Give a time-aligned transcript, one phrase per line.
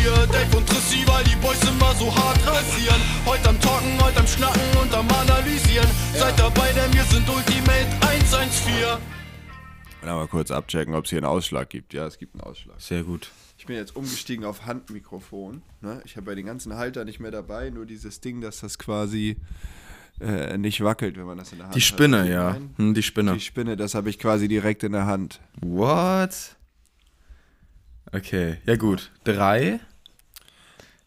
[0.00, 0.26] hier.
[0.32, 3.00] Dave und Trissi, weil die Boys immer so hart rasieren.
[3.26, 5.88] Heute am Talken, heute am Schnacken und am Analysieren.
[6.14, 8.98] Seid dabei, denn wir sind Ultimate 114.
[10.02, 11.92] Dann mal kurz abchecken, ob es hier einen Ausschlag gibt.
[11.92, 12.80] Ja, es gibt einen Ausschlag.
[12.80, 13.30] Sehr gut.
[13.58, 15.62] Ich bin jetzt umgestiegen auf Handmikrofon.
[15.80, 16.00] Ne?
[16.04, 19.36] Ich habe ja den ganzen Halter nicht mehr dabei, nur dieses Ding, dass das quasi
[20.20, 21.86] äh, nicht wackelt, wenn man das in der Hand Die hat.
[21.86, 22.46] Spinne, Weißt du, ja.
[22.50, 22.74] was ich mein?
[22.76, 23.32] Hm, die Spinne.
[23.34, 25.40] Die Spinne, das habe ich quasi direkt in der Hand.
[25.60, 26.56] What?
[28.12, 29.10] Okay, ja gut.
[29.24, 29.80] Drei.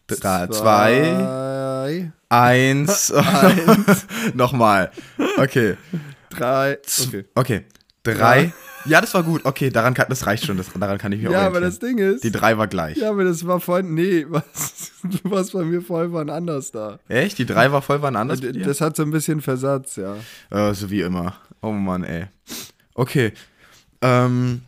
[0.06, 3.12] Drei, zwei, Zwei, eins.
[4.34, 4.90] Nochmal.
[5.38, 5.76] Okay.
[6.30, 6.78] drei.
[7.06, 7.24] Okay.
[7.34, 7.64] Okay.
[8.02, 8.52] Drei.
[8.84, 9.44] Ja, das war gut.
[9.44, 10.56] Okay, daran kann, das reicht schon.
[10.56, 12.24] Das, daran kann ich mich Ja, aber das Ding ist.
[12.24, 12.96] Die drei war gleich.
[12.96, 13.94] Ja, aber das war vorhin.
[13.94, 16.98] Nee, was, du warst bei mir voll wann anders da.
[17.08, 17.38] Echt?
[17.38, 18.52] Die drei war voll wann anders dir?
[18.52, 20.16] Das hat so ein bisschen Versatz, ja.
[20.50, 21.34] Äh, so wie immer.
[21.60, 22.26] Oh Mann, ey.
[22.94, 23.32] Okay.
[24.00, 24.62] Ähm,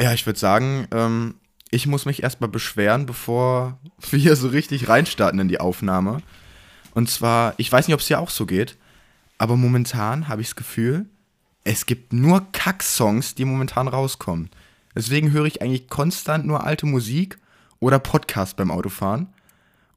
[0.00, 1.34] ja, ich würde sagen, ähm,
[1.70, 3.78] ich muss mich erstmal beschweren, bevor
[4.10, 6.22] wir so richtig reinstarten in die Aufnahme.
[6.94, 8.76] Und zwar, ich weiß nicht, ob es dir auch so geht,
[9.38, 11.06] aber momentan habe ich das Gefühl,
[11.64, 14.50] es gibt nur Kack-Songs, die momentan rauskommen.
[14.94, 17.38] Deswegen höre ich eigentlich konstant nur alte Musik
[17.80, 19.28] oder Podcast beim Autofahren.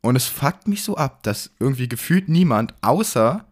[0.02, 3.46] Und es fuckt mich so ab, dass irgendwie gefühlt niemand, außer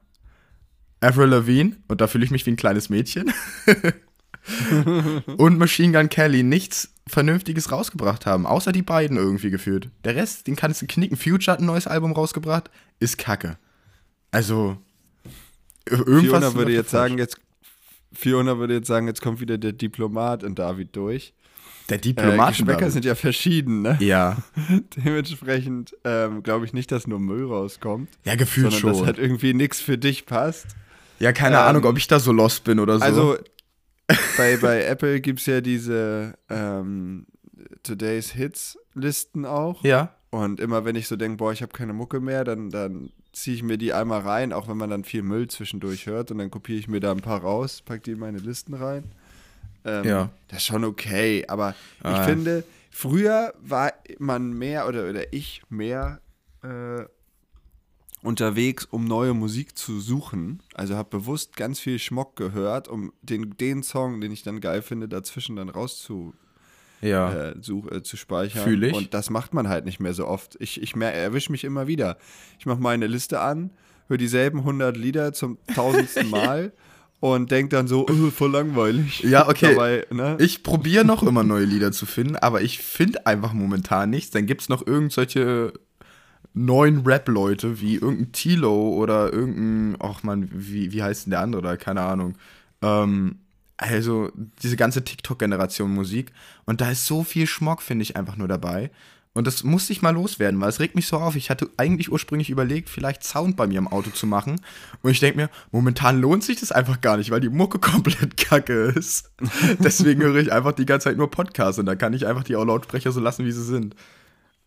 [0.99, 3.31] Avril Lavigne, und da fühle ich mich wie ein kleines Mädchen,
[5.37, 9.89] und Machine Gun Kelly nichts Vernünftiges rausgebracht haben, außer die beiden irgendwie gefühlt.
[10.03, 11.15] Der Rest, den kannst du knicken.
[11.17, 13.57] Future hat ein neues Album rausgebracht, ist kacke.
[14.31, 14.77] Also,
[15.89, 16.39] ir- irgendwas.
[16.41, 17.09] Fiona würde jetzt falsch.
[17.11, 17.37] sagen, jetzt.
[18.13, 21.33] Fiona würde jetzt sagen, jetzt kommt wieder der Diplomat in David durch.
[21.89, 22.49] der Äh, Diplomat.
[22.49, 23.97] Geschmäcker sind ja verschieden, ne?
[24.01, 24.37] ja,
[24.97, 28.09] Dementsprechend ähm, glaube ich nicht, dass nur Müll rauskommt.
[28.25, 29.05] ja, gefühlt sondern dass schon.
[29.07, 30.67] halt irgendwie nichts für dich passt.
[31.19, 33.05] ja, keine ähm, Ahnung, ob ich da so lost bin oder so.
[33.05, 33.37] Also
[34.37, 37.25] bei, bei Apple gibt es ja diese ähm,
[37.83, 39.83] Today's Hits Listen auch.
[39.83, 40.13] ja.
[40.29, 43.55] Und immer wenn ich so denke, boah, ich habe keine Mucke mehr, dann, dann ziehe
[43.55, 46.31] ich mir die einmal rein, auch wenn man dann viel Müll zwischendurch hört.
[46.31, 49.05] Und dann kopiere ich mir da ein paar raus, packe die in meine Listen rein.
[49.85, 50.29] Ähm, Ja.
[50.49, 51.45] Das ist schon okay.
[51.47, 52.23] Aber ich Ah.
[52.25, 56.19] finde, früher war man mehr oder, oder ich mehr
[56.61, 57.05] äh,
[58.23, 60.61] unterwegs, um neue Musik zu suchen.
[60.73, 64.81] Also habe bewusst ganz viel Schmock gehört, um den, den Song, den ich dann geil
[64.81, 66.33] finde, dazwischen dann rauszu,
[67.01, 67.31] Ja.
[67.49, 68.63] äh, such, äh, zu speichern.
[68.63, 68.93] Fühl ich.
[68.93, 70.57] Und das macht man halt nicht mehr so oft.
[70.59, 72.17] Ich, ich erwische mich immer wieder.
[72.59, 73.71] Ich mache meine Liste an,
[74.07, 76.73] höre dieselben 100 Lieder zum tausendsten Mal
[77.19, 79.21] und denke dann so, oh, voll langweilig.
[79.23, 79.73] Ja, okay.
[79.73, 80.37] Dabei, ne?
[80.39, 84.31] Ich probiere noch immer neue Lieder zu finden, aber ich finde einfach momentan nichts.
[84.31, 85.73] Dann gibt es noch irgendwelche
[86.65, 91.61] neuen Rap-Leute wie irgendein Tilo oder irgendein, ach man, wie, wie heißt denn der andere
[91.61, 91.77] da?
[91.77, 92.35] Keine Ahnung.
[92.81, 93.37] Ähm,
[93.77, 94.31] also
[94.63, 96.31] diese ganze TikTok-Generation Musik.
[96.65, 98.91] Und da ist so viel Schmock, finde ich, einfach nur dabei.
[99.37, 101.35] Und das musste ich mal loswerden, weil es regt mich so auf.
[101.35, 104.59] Ich hatte eigentlich ursprünglich überlegt, vielleicht Sound bei mir im Auto zu machen.
[105.03, 108.35] Und ich denke mir, momentan lohnt sich das einfach gar nicht, weil die Mucke komplett
[108.35, 109.29] kacke ist.
[109.77, 112.53] Deswegen höre ich einfach die ganze Zeit nur Podcasts und da kann ich einfach die
[112.53, 113.95] Lautsprecher so lassen, wie sie sind.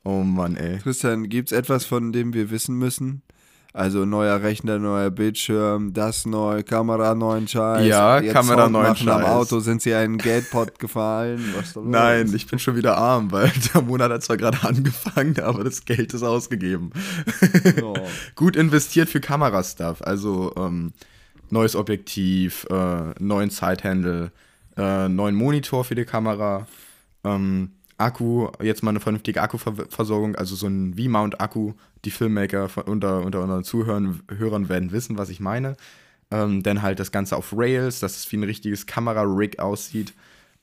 [0.04, 0.78] Oh Mann, ey.
[0.78, 3.22] Christian, gibt es etwas, von dem wir wissen müssen?
[3.72, 7.86] Also neuer Rechner, neuer Bildschirm, das neu, Kamera, neuen Scheiß.
[7.86, 9.30] Ja, jetzt Kamera, Sound neuen machen Am Scheiß.
[9.30, 11.54] Auto sind sie einen Geldpot gefallen.
[11.84, 15.84] Nein, ich bin schon wieder arm, weil der Monat hat zwar gerade angefangen, aber das
[15.84, 16.90] Geld ist ausgegeben.
[17.80, 17.94] Oh.
[18.34, 20.92] Gut investiert für Kamerastuff, also ähm,
[21.50, 24.32] neues Objektiv, äh, neuen Sidehandle,
[24.76, 26.66] äh, neuen Monitor für die Kamera,
[27.22, 31.74] ähm, Akku, jetzt mal eine vernünftige Akkuversorgung, also so ein V-Mount-Akku.
[32.04, 35.76] Die Filmmaker von, unter, unter unseren Zuhörern Hörern werden wissen, was ich meine.
[36.30, 40.14] Ähm, dann halt das Ganze auf Rails, dass es wie ein richtiges Kamera-Rig aussieht.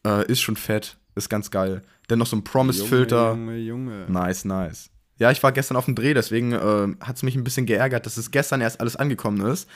[0.06, 1.84] Äh, ist schon fett, ist ganz geil.
[2.08, 3.32] Dann noch so ein Promise-Filter.
[3.32, 4.12] Junge, Junge, Junge.
[4.12, 4.90] Nice, nice.
[5.20, 8.06] Ja, ich war gestern auf dem Dreh, deswegen äh, hat es mich ein bisschen geärgert,
[8.06, 9.68] dass es gestern erst alles angekommen ist.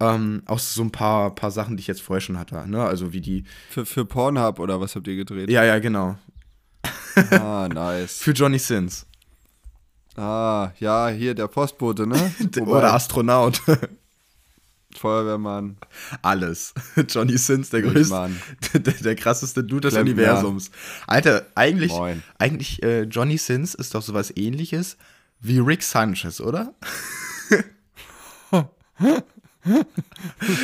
[0.00, 2.68] Ähm, aus so ein paar, paar Sachen, die ich jetzt vorher schon hatte.
[2.68, 2.82] Ne?
[2.82, 3.44] Also wie die.
[3.68, 5.50] Für, für Pornhub oder was habt ihr gedreht?
[5.50, 6.16] Ja, ja, genau.
[7.30, 8.18] Ah, nice.
[8.18, 9.06] Für Johnny Sins.
[10.16, 12.16] Ah, ja, hier der Postbote, ne?
[12.56, 13.60] Wobei, Oder Astronaut.
[14.98, 15.76] Feuerwehrmann.
[16.22, 16.74] Alles.
[17.08, 18.40] Johnny Sins, der größte, Mann.
[18.72, 20.12] der, der krasseste Dude des Klempner.
[20.14, 20.70] Universums.
[21.06, 22.22] Alter, eigentlich, Moin.
[22.38, 24.96] eigentlich äh, Johnny Sins ist doch sowas ähnliches
[25.40, 26.74] wie Rick Sanchez, oder?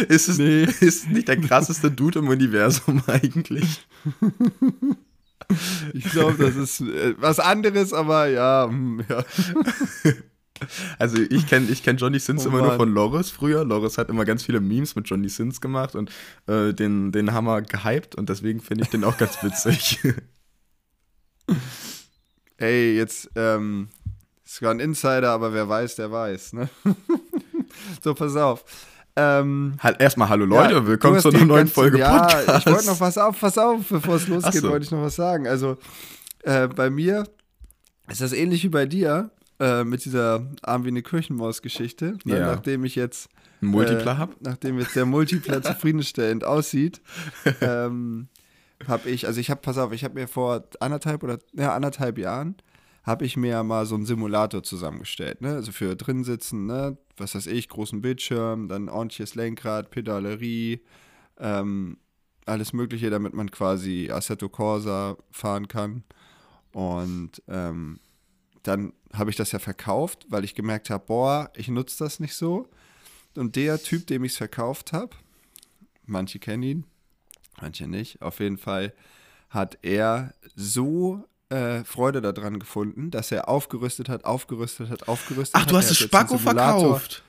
[0.08, 0.64] ist es Nee.
[0.80, 3.86] ist nicht der krasseste Dude im Universum eigentlich?
[5.92, 9.24] Ich glaube, das ist äh, was anderes, aber ja, hm, ja.
[10.98, 13.64] Also ich kenne ich kenn Johnny Sins Oh immer nur von Loris früher.
[13.64, 16.10] Loris hat immer ganz viele Memes mit Johnny Sins gemacht und
[16.46, 19.98] äh, den, den Hammer gehypt und deswegen finde ich den auch ganz witzig.
[22.56, 23.88] ey, jetzt ähm,
[24.44, 26.68] ist zwar ein Insider, aber wer weiß, der weiß, ne?
[28.02, 28.64] so, pass auf.
[29.16, 32.58] Ähm, Halt erstmal Hallo Leute, ja, willkommen zu einer neuen Folge ja, Podcast.
[32.58, 34.70] ich wollte noch was auf, pass auf, bevor es losgeht, so.
[34.70, 35.46] wollte ich noch was sagen.
[35.46, 35.76] Also,
[36.42, 37.24] äh, bei mir
[38.08, 39.30] ist das ähnlich wie bei dir
[39.60, 42.18] äh, mit dieser Arm wie eine Kirchenmaus-Geschichte.
[42.24, 42.38] Ne?
[42.38, 42.54] Ja.
[42.54, 43.28] Nachdem ich jetzt
[43.62, 44.40] Ein Multipler äh, hab?
[44.40, 47.00] Nachdem jetzt der Multipler zufriedenstellend aussieht,
[47.60, 48.26] ähm,
[48.88, 52.18] habe ich, also ich habe, pass auf, ich habe mir vor anderthalb oder ja, anderthalb
[52.18, 52.56] Jahren
[53.04, 55.54] habe ich mir mal so einen Simulator zusammengestellt, ne?
[55.54, 56.96] Also für drin sitzen, ne?
[57.16, 60.80] Was weiß ich, großen Bildschirm, dann ordentliches Lenkrad, Pedalerie,
[61.38, 61.98] ähm,
[62.46, 66.02] alles Mögliche, damit man quasi Assetto Corsa fahren kann.
[66.72, 68.00] Und ähm,
[68.62, 72.34] dann habe ich das ja verkauft, weil ich gemerkt habe, boah, ich nutze das nicht
[72.34, 72.68] so.
[73.36, 75.10] Und der Typ, dem ich es verkauft habe,
[76.06, 76.84] manche kennen ihn,
[77.60, 78.94] manche nicht, auf jeden Fall
[79.50, 85.62] hat er so äh, Freude daran gefunden, dass er aufgerüstet hat, aufgerüstet hat, aufgerüstet Ach,
[85.62, 85.70] hat.
[85.70, 87.22] du hast einen Spacko verkauft.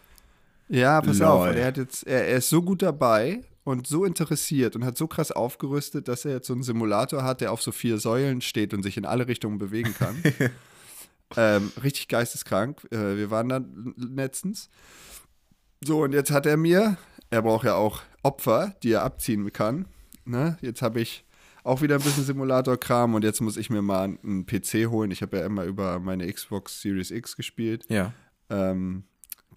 [0.67, 1.27] Ja, pass Lol.
[1.27, 1.55] auf.
[1.55, 5.07] Er, hat jetzt, er, er ist so gut dabei und so interessiert und hat so
[5.07, 8.73] krass aufgerüstet, dass er jetzt so einen Simulator hat, der auf so vier Säulen steht
[8.73, 10.23] und sich in alle Richtungen bewegen kann.
[11.37, 12.85] ähm, richtig geisteskrank.
[12.91, 13.61] Äh, wir waren da
[13.97, 14.69] letztens.
[15.83, 16.97] So, und jetzt hat er mir,
[17.29, 19.87] er braucht ja auch Opfer, die er abziehen kann.
[20.25, 20.57] Ne?
[20.61, 21.24] Jetzt habe ich
[21.65, 25.11] auch wieder ein bisschen Simulator-Kram und jetzt muss ich mir mal einen PC holen.
[25.11, 28.13] Ich habe ja immer über meine Xbox Series X gespielt Ja.
[28.49, 29.03] ähm,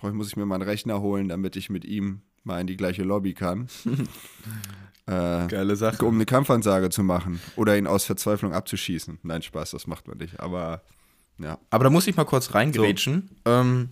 [0.00, 3.02] muss ich mir mal einen Rechner holen, damit ich mit ihm mal in die gleiche
[3.02, 3.68] Lobby kann.
[5.06, 6.04] äh, Geile Sache.
[6.04, 9.18] um eine Kampfansage zu machen oder ihn aus Verzweiflung abzuschießen.
[9.22, 10.40] Nein, Spaß, das macht man nicht.
[10.40, 10.82] Aber
[11.38, 11.58] ja.
[11.70, 13.30] Aber da muss ich mal kurz reingrätschen.
[13.44, 13.90] Ähm,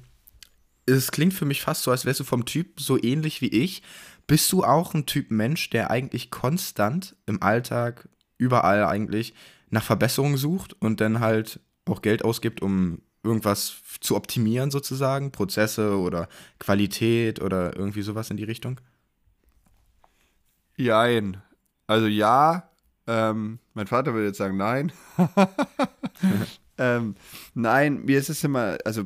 [0.86, 3.82] es klingt für mich fast so, als wärst du vom Typ so ähnlich wie ich.
[4.26, 8.08] Bist du auch ein Typ Mensch, der eigentlich konstant im Alltag,
[8.38, 9.34] überall eigentlich,
[9.70, 15.32] nach Verbesserungen sucht und dann halt auch Geld ausgibt, um irgendwas zu optimieren sozusagen?
[15.32, 16.28] Prozesse oder
[16.58, 18.80] Qualität oder irgendwie sowas in die Richtung?
[20.76, 21.42] Jein.
[21.86, 22.70] Also ja,
[23.06, 24.92] ähm, mein Vater würde jetzt sagen nein.
[26.78, 27.14] ähm,
[27.54, 29.04] nein, mir ist es immer, also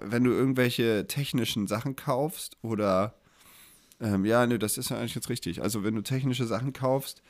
[0.00, 3.19] wenn du irgendwelche technischen Sachen kaufst oder
[4.00, 5.62] ähm, ja, ne, das ist ja eigentlich jetzt richtig.
[5.62, 7.22] Also wenn du technische Sachen kaufst,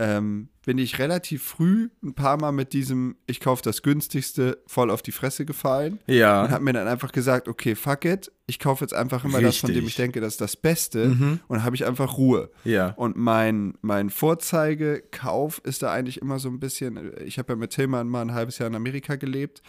[0.00, 4.90] ähm, bin ich relativ früh ein paar Mal mit diesem, ich kaufe das günstigste, voll
[4.90, 5.98] auf die Fresse gefallen.
[6.06, 6.42] Ja.
[6.42, 9.58] Und habe mir dann einfach gesagt, okay, fuck it, ich kaufe jetzt einfach immer das,
[9.58, 9.90] von dem Richtig.
[9.90, 11.04] ich denke, das ist das Beste.
[11.04, 12.50] Und dann habe ich einfach Ruhe.
[12.64, 12.94] Ja.
[12.96, 17.70] Und mein, mein Vorzeigekauf ist da eigentlich immer so ein bisschen, ich habe ja mit
[17.70, 19.62] Tillmann mal ein halbes Jahr in Amerika gelebt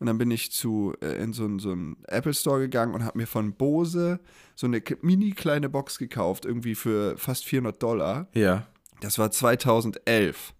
[0.00, 3.04] und dann bin ich zu, äh, in so einen so einen Apple Store gegangen und
[3.04, 4.18] habe mir von Bose
[4.56, 8.28] so eine mini kleine Box gekauft, irgendwie für fast 400 Dollar.
[8.34, 8.66] Ja.
[9.00, 10.52] Das war 2011.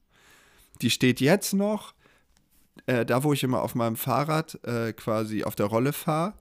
[0.82, 1.94] Die steht jetzt noch,
[2.86, 6.34] äh, da wo ich immer auf meinem Fahrrad äh, quasi auf der Rolle fahre,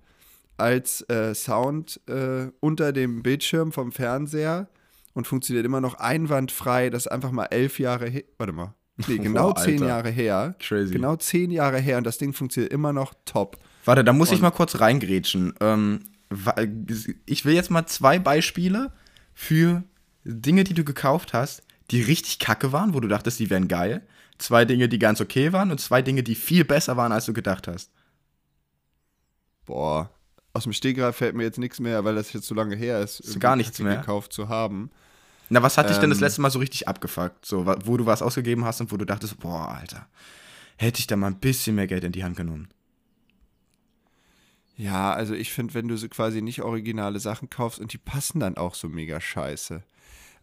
[0.57, 4.68] als äh, Sound äh, unter dem Bildschirm vom Fernseher
[5.13, 6.89] und funktioniert immer noch einwandfrei.
[6.89, 8.24] Das ist einfach mal elf Jahre her.
[8.38, 8.74] Warte mal.
[9.07, 9.88] Nee, genau Boah, zehn Alter.
[9.88, 10.56] Jahre her.
[10.59, 10.94] Crazy.
[10.94, 13.57] Genau zehn Jahre her und das Ding funktioniert immer noch top.
[13.86, 15.53] Warte, da muss ich Und- mal kurz reingrätschen.
[15.62, 16.06] Ähm,
[17.25, 18.92] ich will jetzt mal zwei Beispiele
[19.33, 19.83] für
[20.24, 21.62] Dinge, die du gekauft hast,
[21.92, 24.02] die richtig kacke waren, wo du dachtest, die wären geil.
[24.38, 27.33] Zwei Dinge, die ganz okay waren und zwei Dinge, die viel besser waren, als du
[27.33, 27.92] gedacht hast.
[29.66, 30.09] Boah.
[30.54, 33.19] Aus dem Stegreif fällt mir jetzt nichts mehr, weil das jetzt so lange her ist,
[33.19, 33.98] irgendwie gar nichts mehr?
[33.98, 34.90] gekauft zu haben.
[35.50, 36.24] Na, was hat dich denn das Ähm.
[36.24, 37.45] letzte Mal so richtig abgefuckt?
[37.45, 40.07] So, wo du was ausgegeben hast und wo du dachtest, boah, Alter,
[40.78, 42.69] hätte ich da mal ein bisschen mehr Geld in die Hand genommen.
[44.78, 48.40] Ja, also ich finde, wenn du so quasi nicht originale Sachen kaufst und die passen
[48.40, 49.83] dann auch so mega scheiße.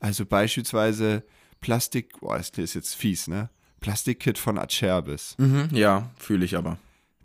[0.01, 1.23] Also beispielsweise
[1.63, 3.49] Plastik, boah, das ist jetzt fies, ne?
[3.81, 5.35] Plastikkit von Acerbis.
[5.39, 6.77] Mhm, ja, fühle ich aber.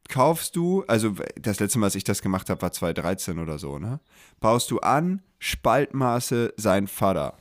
[0.07, 3.77] Kaufst du, also das letzte Mal, als ich das gemacht habe, war 2013 oder so,
[3.77, 3.99] ne?
[4.39, 7.37] Baust du an, Spaltmaße sein Vater.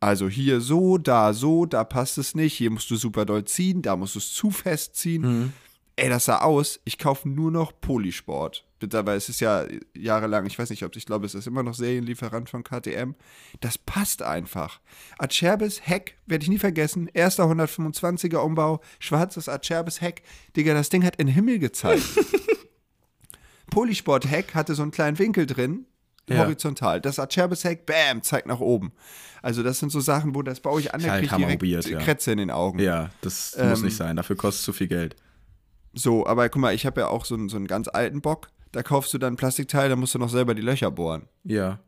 [0.00, 3.82] Also hier so, da so, da passt es nicht, hier musst du super doll ziehen,
[3.82, 5.52] da musst du es zu fest ziehen.
[5.96, 8.64] Ey, das sah aus, ich kaufe nur noch Polisport.
[8.80, 11.74] Dabei ist es ja jahrelang, ich weiß nicht, ob ich glaube, es ist immer noch
[11.74, 13.12] Serienlieferant von KTM.
[13.60, 14.80] Das passt einfach.
[15.18, 17.08] Acerbis Heck, werde ich nie vergessen.
[17.12, 20.22] Erster 125er Umbau, schwarzes Acerbis Heck.
[20.56, 22.02] Digga, das Ding hat in den Himmel gezeigt.
[23.70, 25.86] Polisport Heck hatte so einen kleinen Winkel drin,
[26.28, 26.38] Ja.
[26.38, 27.00] horizontal.
[27.00, 28.92] Das Acerbis Heck, bam, zeigt nach oben.
[29.42, 31.36] Also das sind so Sachen, wo das baue ich an, Ist da halt krieg ich
[31.36, 31.98] direkt hammerprobiert, ja.
[32.00, 32.78] Krätze in den Augen.
[32.78, 34.16] Ja, das Ähm, muss nicht sein.
[34.16, 35.16] Dafür kostet es zu viel Geld.
[35.92, 38.48] So, aber guck mal, ich habe ja auch so einen, so einen ganz alten Bock.
[38.72, 41.28] Da kaufst du dann Plastikteil, da musst du noch selber die Löcher bohren.
[41.44, 41.80] Ja.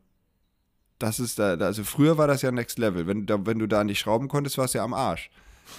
[0.99, 3.07] Das ist da, also früher war das ja Next Level.
[3.07, 5.29] Wenn, da, wenn du da nicht schrauben konntest, warst du ja am Arsch.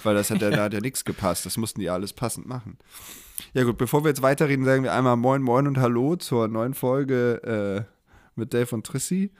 [0.03, 1.45] Weil das hat ja, da hat ja nichts gepasst.
[1.45, 2.77] Das mussten die alles passend machen.
[3.53, 6.73] Ja gut, bevor wir jetzt weiterreden, sagen wir einmal Moin Moin und Hallo zur neuen
[6.73, 7.91] Folge äh,
[8.35, 9.31] mit Dave und Trissi.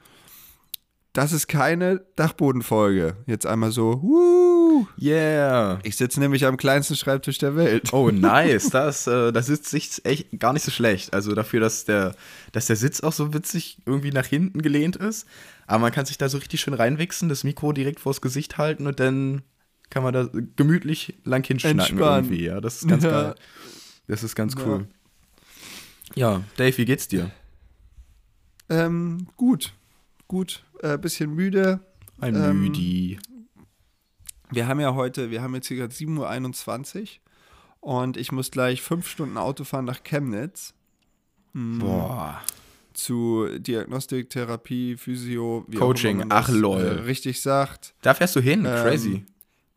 [1.15, 3.15] Das ist keine Dachbodenfolge.
[3.25, 4.86] Jetzt einmal so, wuh.
[5.01, 5.79] Yeah.
[5.84, 7.93] Ich sitze nämlich am kleinsten Schreibtisch der Welt.
[7.93, 8.69] Oh, nice.
[8.69, 11.13] Das, äh, das sitzt sich echt gar nicht so schlecht.
[11.13, 12.15] Also dafür, dass der,
[12.51, 15.25] dass der Sitz auch so witzig irgendwie nach hinten gelehnt ist.
[15.67, 18.86] Aber man kann sich da so richtig schön reinwichsen, das Mikro direkt vors Gesicht halten
[18.86, 19.41] und dann
[19.89, 22.25] kann man da gemütlich lang hinschnacken Entspannen.
[22.25, 22.43] irgendwie.
[22.43, 23.12] Ja, das ist ganz Ja.
[23.12, 23.36] geil.
[24.10, 24.86] Das ist ganz cool.
[26.13, 27.31] Ja, Dave, wie geht's dir?
[28.69, 29.72] Ähm, gut,
[30.27, 31.79] gut, äh, bisschen müde.
[32.20, 33.20] Ein Ähm, Müdi.
[34.51, 37.20] Wir haben ja heute, wir haben jetzt hier gerade 7.21
[37.82, 40.74] Uhr und ich muss gleich fünf Stunden Auto fahren nach Chemnitz
[41.53, 42.41] Boah.
[42.94, 46.25] zu Diagnostik, Therapie, Physio, wie Coaching.
[46.29, 46.82] Ach, das, lol.
[46.82, 47.96] Äh, richtig sagt.
[48.01, 48.65] Da fährst du hin?
[48.65, 49.25] Ähm, Crazy.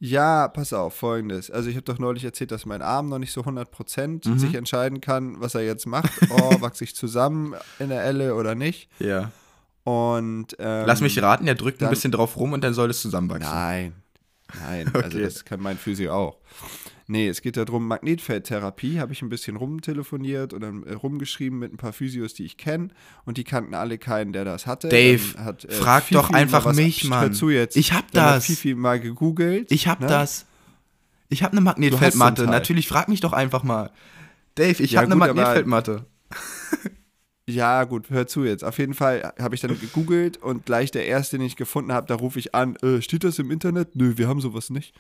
[0.01, 1.51] Ja, pass auf, folgendes.
[1.51, 4.39] Also ich habe doch neulich erzählt, dass mein Arm noch nicht so 100% Mhm.
[4.39, 6.13] sich entscheiden kann, was er jetzt macht.
[6.31, 8.89] Oh, wachse ich zusammen in der Elle oder nicht?
[9.01, 9.33] Ja.
[9.89, 12.91] Und ähm, Lass mich raten, der drückt ein dann- bisschen drauf rum und dann soll
[12.91, 13.51] es zusammenwachsen.
[13.51, 13.93] Nein,
[14.63, 15.23] nein, also Okay.
[15.23, 16.37] das kann mein Physio auch.
[17.11, 21.73] Nee, es geht darum, Magnetfeldtherapie, habe ich ein bisschen rumtelefoniert und dann äh, rumgeschrieben mit
[21.73, 22.89] ein paar Physios, die ich kenne
[23.25, 24.89] und die kannten alle keinen, der das hatte.
[24.91, 27.33] Dave, hat, äh, frag Fifi doch einfach mich, Mann.
[27.33, 27.77] Zu jetzt.
[27.79, 28.45] Ich hab Dann hat das.
[28.47, 29.73] Fifi mal gegoogelt.
[29.73, 30.07] Ich hab ne?
[30.07, 30.45] das.
[31.31, 32.43] Ich hab eine Magnetfeldmatte.
[32.43, 32.51] ein.
[32.51, 33.91] Natürlich, frag mich doch einfach mal.
[34.57, 36.05] Dave, ich Ja, hab eine Magnetfeldmatte.
[37.49, 38.63] Ja, gut, hör zu jetzt.
[38.63, 42.07] Auf jeden Fall habe ich dann gegoogelt und gleich der erste, den ich gefunden habe,
[42.07, 43.97] da rufe ich an, äh, steht das im Internet?
[43.97, 44.95] Nö, wir haben sowas nicht.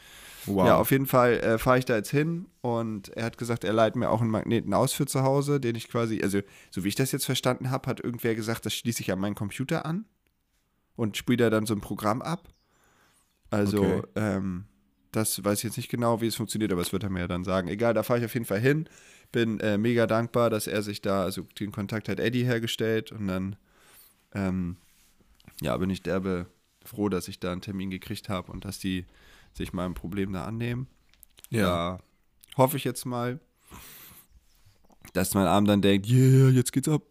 [0.46, 0.66] Wow.
[0.66, 3.74] Ja, auf jeden Fall äh, fahre ich da jetzt hin und er hat gesagt, er
[3.74, 6.40] leitet mir auch einen Magneten aus für zu Hause, den ich quasi, also
[6.70, 9.34] so wie ich das jetzt verstanden habe, hat irgendwer gesagt, das schließe ich an meinen
[9.34, 10.06] Computer an
[10.96, 12.48] und spielt er dann so ein Programm ab.
[13.50, 14.02] Also, Okay.
[14.14, 14.64] ähm,
[15.12, 17.28] das weiß ich jetzt nicht genau, wie es funktioniert, aber das wird er mir ja
[17.28, 17.68] dann sagen.
[17.68, 18.88] Egal, da fahre ich auf jeden Fall hin.
[19.32, 23.26] Bin äh, mega dankbar, dass er sich da, also den Kontakt hat Eddie hergestellt und
[23.26, 23.56] dann,
[24.34, 24.76] ähm,
[25.60, 26.46] ja, bin ich derbe
[26.84, 29.06] froh, dass ich da einen Termin gekriegt habe und dass die
[29.52, 30.88] sich meinem Problem da annehmen.
[31.50, 31.62] ja.
[31.62, 31.98] Da
[32.56, 33.38] hoffe ich jetzt mal,
[35.12, 37.02] dass mein Arm dann denkt, yeah, jetzt geht's ab.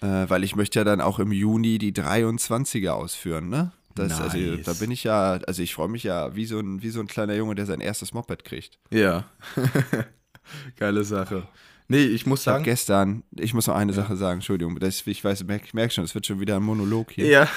[0.00, 3.72] Äh, weil ich möchte ja dann auch im Juni die 23er ausführen, ne?
[4.08, 4.64] Das, also, Nice.
[4.64, 7.06] da bin ich ja, also ich freue mich ja wie so, ein, wie so ein
[7.06, 8.78] kleiner Junge, der sein erstes Moped kriegt.
[8.90, 9.24] Ja.
[10.76, 11.46] Geile Sache.
[11.88, 12.62] Nee, ich muss Ich sagen.
[12.62, 16.04] gestern, ich muss noch eine Sache sagen, Entschuldigung, das, ich weiß, merk, ich merke schon,
[16.04, 17.26] es wird schon wieder ein Monolog hier.
[17.26, 17.48] Ja.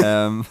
[0.00, 0.44] Ähm,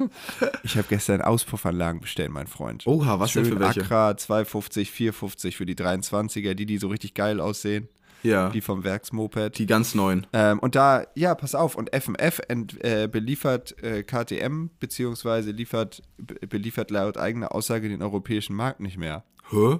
[0.62, 2.86] ich habe gestern Auspuffanlagen bestellt, mein Freund.
[2.86, 3.80] Oha, was denn Schön für welche?
[3.80, 7.88] Accra 250, 450 für die 23er, die, die so richtig geil aussehen,
[8.22, 8.50] Ja.
[8.50, 9.58] die vom Werksmoped.
[9.58, 10.26] Die ganz neuen.
[10.32, 16.02] Ähm, und da, ja, pass auf, und FMF ent, äh, beliefert äh, KTM, beziehungsweise liefert,
[16.16, 19.24] be beliefert laut eigener Aussage den europäischen Markt nicht mehr.
[19.50, 19.78] Hä?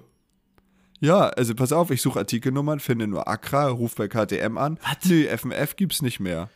[1.01, 4.79] Ja, also pass auf, ich suche Artikelnummern, finde nur Accra, ruf bei KTM an.
[4.83, 5.09] Was?
[5.09, 6.49] Nö, FMF gibt's nicht mehr.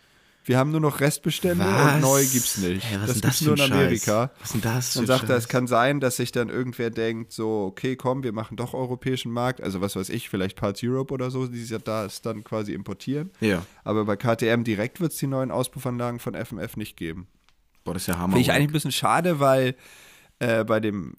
[0.45, 2.85] Wir haben nur noch Restbestände und neu gibt's nicht.
[2.85, 4.31] Hey, was das ist gibt's das nur in Amerika.
[4.31, 4.41] Scheiß?
[4.41, 7.33] Was ist denn das Und sagt er, es kann sein, dass sich dann irgendwer denkt,
[7.33, 11.13] so, okay, komm, wir machen doch europäischen Markt, also was weiß ich, vielleicht Parts Europe
[11.13, 13.31] oder so, die da es dann quasi importieren.
[13.41, 13.65] Ja.
[13.85, 17.27] Aber bei KTM direkt wird es die neuen Auspuffanlagen von FMF nicht geben.
[17.85, 18.35] Boah, das ist ja Hammer.
[18.35, 19.75] Finde ich eigentlich ein bisschen schade, weil
[20.41, 21.15] äh, bei dem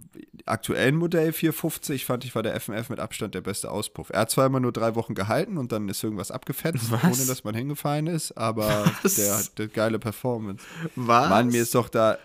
[0.47, 4.09] aktuellen Modell 450 fand ich, war der FMF mit Abstand der beste Auspuff.
[4.09, 7.03] Er hat zwar immer nur drei Wochen gehalten und dann ist irgendwas abgefetzt, Was?
[7.03, 9.15] ohne dass man hingefallen ist, aber Was?
[9.15, 10.65] der hat eine geile Performance.
[10.95, 11.29] Was?
[11.29, 12.17] Mann, mir ist doch da,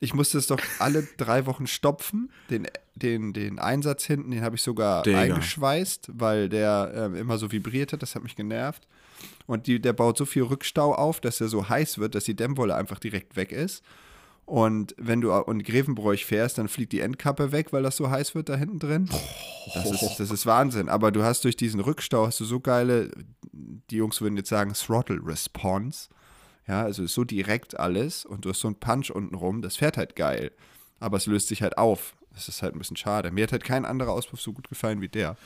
[0.00, 2.30] ich musste es doch alle drei Wochen stopfen.
[2.50, 2.66] Den,
[2.96, 5.20] den, den Einsatz hinten, den habe ich sogar Digga.
[5.20, 8.88] eingeschweißt, weil der ähm, immer so vibriert hat, das hat mich genervt.
[9.46, 12.34] Und die, der baut so viel Rückstau auf, dass er so heiß wird, dass die
[12.34, 13.84] Dämmwolle einfach direkt weg ist.
[14.50, 18.34] Und wenn du in Grevenbroich fährst, dann fliegt die Endkappe weg, weil das so heiß
[18.34, 19.08] wird da hinten drin.
[19.74, 20.88] Das ist, das ist Wahnsinn.
[20.88, 23.12] Aber du hast durch diesen Rückstau hast du so geile,
[23.52, 26.08] die Jungs würden jetzt sagen, Throttle Response.
[26.66, 29.76] Ja, also ist so direkt alles und du hast so einen Punch unten rum, das
[29.76, 30.50] fährt halt geil.
[30.98, 32.16] Aber es löst sich halt auf.
[32.34, 33.30] Das ist halt ein bisschen schade.
[33.30, 35.36] Mir hat halt kein anderer Auspuff so gut gefallen wie der.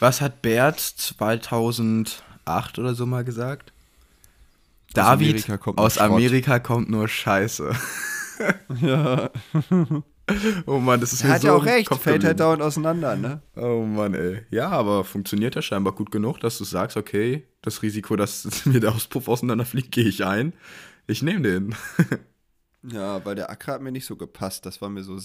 [0.00, 3.72] Was hat Bert 2008 oder so mal gesagt?
[4.94, 5.98] David, Amerika kommt nur aus.
[5.98, 7.70] Amerika kommt nur Scheiße.
[8.80, 9.30] Ja.
[10.66, 12.60] Oh Mann, das ist Er mir hat so ja auch recht, Kopf fällt halt dauernd
[12.60, 13.40] auseinander, ne?
[13.56, 14.42] Oh Mann, ey.
[14.50, 18.80] Ja, aber funktioniert ja scheinbar gut genug, dass du sagst, okay, das Risiko, dass mir
[18.80, 20.52] der Auspuff auseinanderfliegt, gehe ich ein.
[21.06, 21.74] Ich nehme den.
[22.82, 24.64] Ja, weil der Acker hat mir nicht so gepasst.
[24.64, 25.18] Das war mir so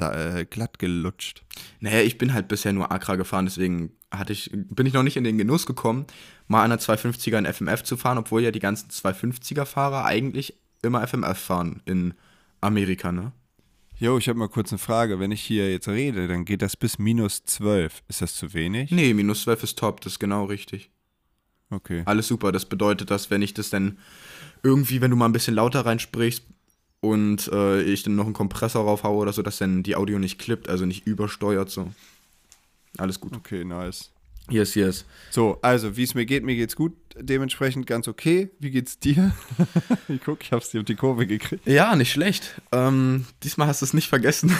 [0.00, 1.42] äh, glatt gelutscht.
[1.80, 5.16] Naja, ich bin halt bisher nur Accra gefahren, deswegen hatte ich, bin ich noch nicht
[5.16, 6.06] in den Genuss gekommen,
[6.46, 11.36] mal einer 250er in FMF zu fahren, obwohl ja die ganzen 250er-Fahrer eigentlich immer FMF
[11.36, 12.14] fahren in
[12.60, 13.32] Amerika, ne?
[13.98, 15.18] Jo, ich habe mal kurz eine Frage.
[15.18, 18.02] Wenn ich hier jetzt rede, dann geht das bis minus 12.
[18.08, 18.92] Ist das zu wenig?
[18.92, 20.90] Nee, minus 12 ist top, das ist genau richtig.
[21.70, 22.02] Okay.
[22.04, 22.52] Alles super.
[22.52, 23.98] Das bedeutet, dass wenn ich das dann
[24.62, 26.44] irgendwie, wenn du mal ein bisschen lauter reinsprichst
[27.00, 30.38] und äh, ich dann noch einen Kompressor raufhaue oder so, dass dann die Audio nicht
[30.38, 31.92] klippt, also nicht übersteuert so.
[32.96, 33.34] Alles gut.
[33.34, 34.10] Okay, nice.
[34.50, 35.04] Yes, yes.
[35.30, 36.92] So, also, wie es mir geht, mir geht's gut.
[37.16, 38.50] Dementsprechend ganz okay.
[38.58, 39.32] Wie geht's dir?
[40.08, 41.66] ich guck, ich hab's dir auf die Kurve gekriegt.
[41.66, 42.60] Ja, nicht schlecht.
[42.72, 44.56] Ähm, diesmal hast du es nicht vergessen.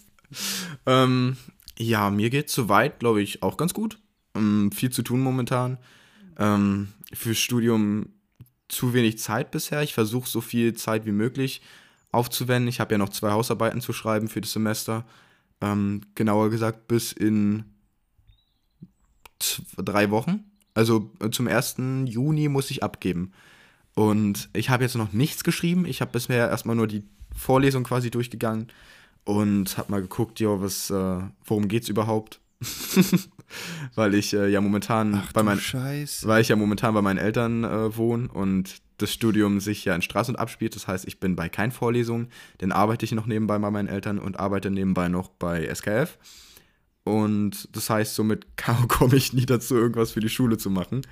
[0.86, 1.36] ähm,
[1.78, 3.98] ja, mir geht's soweit, glaube ich, auch ganz gut.
[4.34, 5.78] Ähm, viel zu tun momentan.
[6.38, 8.06] Ähm, fürs Studium
[8.68, 9.82] zu wenig Zeit bisher.
[9.82, 11.60] Ich versuche so viel Zeit wie möglich
[12.12, 12.68] aufzuwenden.
[12.68, 15.04] Ich habe ja noch zwei Hausarbeiten zu schreiben für das Semester.
[15.60, 17.64] Ähm, genauer gesagt bis in
[19.76, 20.44] drei Wochen.
[20.74, 21.76] Also äh, zum 1.
[22.06, 23.32] Juni muss ich abgeben.
[23.94, 25.84] Und ich habe jetzt noch nichts geschrieben.
[25.84, 27.04] Ich habe bisher erstmal nur die
[27.36, 28.68] Vorlesung quasi durchgegangen
[29.24, 32.40] und habe mal geguckt, jo, was, äh, worum geht's überhaupt?
[33.94, 37.64] weil ich äh, ja momentan Ach, bei meinen weil ich ja momentan bei meinen Eltern
[37.64, 40.76] äh, wohne und das Studium sich ja in Straße abspielt.
[40.76, 44.18] Das heißt, ich bin bei keinen Vorlesungen, dann arbeite ich noch nebenbei bei meinen Eltern
[44.18, 46.18] und arbeite nebenbei noch bei SKF.
[47.04, 48.46] Und das heißt, somit
[48.88, 51.02] komme ich nie dazu, irgendwas für die Schule zu machen.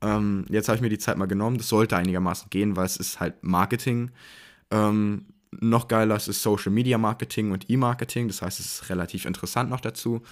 [0.00, 1.58] Ähm, jetzt habe ich mir die Zeit mal genommen.
[1.58, 4.10] Das sollte einigermaßen gehen, weil es ist halt Marketing.
[4.70, 5.26] Ähm,
[5.60, 8.28] noch geiler, es ist Social Media Marketing und E-Marketing.
[8.28, 10.22] Das heißt, es ist relativ interessant noch dazu.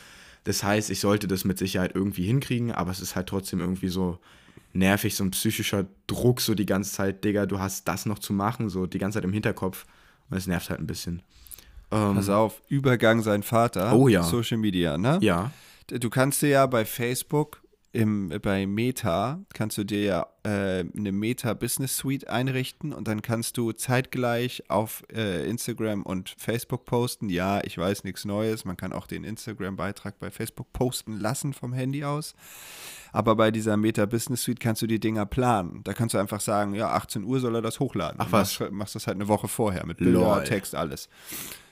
[0.44, 3.88] Das heißt, ich sollte das mit Sicherheit irgendwie hinkriegen, aber es ist halt trotzdem irgendwie
[3.88, 4.18] so
[4.74, 8.32] nervig, so ein psychischer Druck, so die ganze Zeit, Digga, du hast das noch zu
[8.32, 9.86] machen, so die ganze Zeit im Hinterkopf.
[10.28, 11.22] Und es nervt halt ein bisschen.
[11.94, 13.94] Ähm, Pass auf, Übergang sein Vater.
[13.96, 14.22] Oh ja.
[14.22, 15.18] Social Media, ne?
[15.20, 15.50] ja.
[15.86, 17.60] Du kannst dir ja bei Facebook,
[17.94, 23.22] im, bei Meta, kannst du dir ja äh, eine Meta Business Suite einrichten und dann
[23.22, 27.28] kannst du zeitgleich auf äh, Instagram und Facebook posten.
[27.28, 28.64] Ja, ich weiß nichts Neues.
[28.64, 32.34] Man kann auch den Instagram-Beitrag bei Facebook posten lassen vom Handy aus.
[33.12, 35.82] Aber bei dieser Meta Business Suite kannst du die Dinger planen.
[35.84, 38.16] Da kannst du einfach sagen, ja, 18 Uhr soll er das hochladen.
[38.18, 38.58] Ach was.
[38.58, 40.42] Machst, machst das halt eine Woche vorher mit Bilder.
[40.42, 41.08] Text, alles.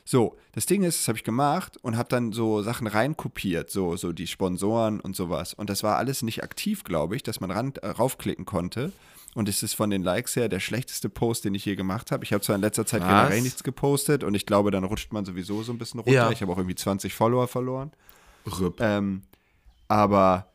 [0.04, 3.96] So, das Ding ist, das habe ich gemacht und habe dann so Sachen reinkopiert, so,
[3.96, 5.54] so die Sponsoren und sowas.
[5.54, 8.92] Und das war alles nicht aktiv, glaube ich, dass man ran, äh, raufklicken konnte.
[9.34, 12.24] Und es ist von den Likes her der schlechteste Post, den ich je gemacht habe.
[12.24, 13.08] Ich habe zwar in letzter Zeit Was?
[13.08, 16.12] generell nichts gepostet und ich glaube, dann rutscht man sowieso so ein bisschen runter.
[16.12, 16.30] Ja.
[16.30, 17.92] Ich habe auch irgendwie 20 Follower verloren.
[18.46, 18.80] Rüpp.
[18.80, 19.22] Ähm,
[19.88, 20.48] aber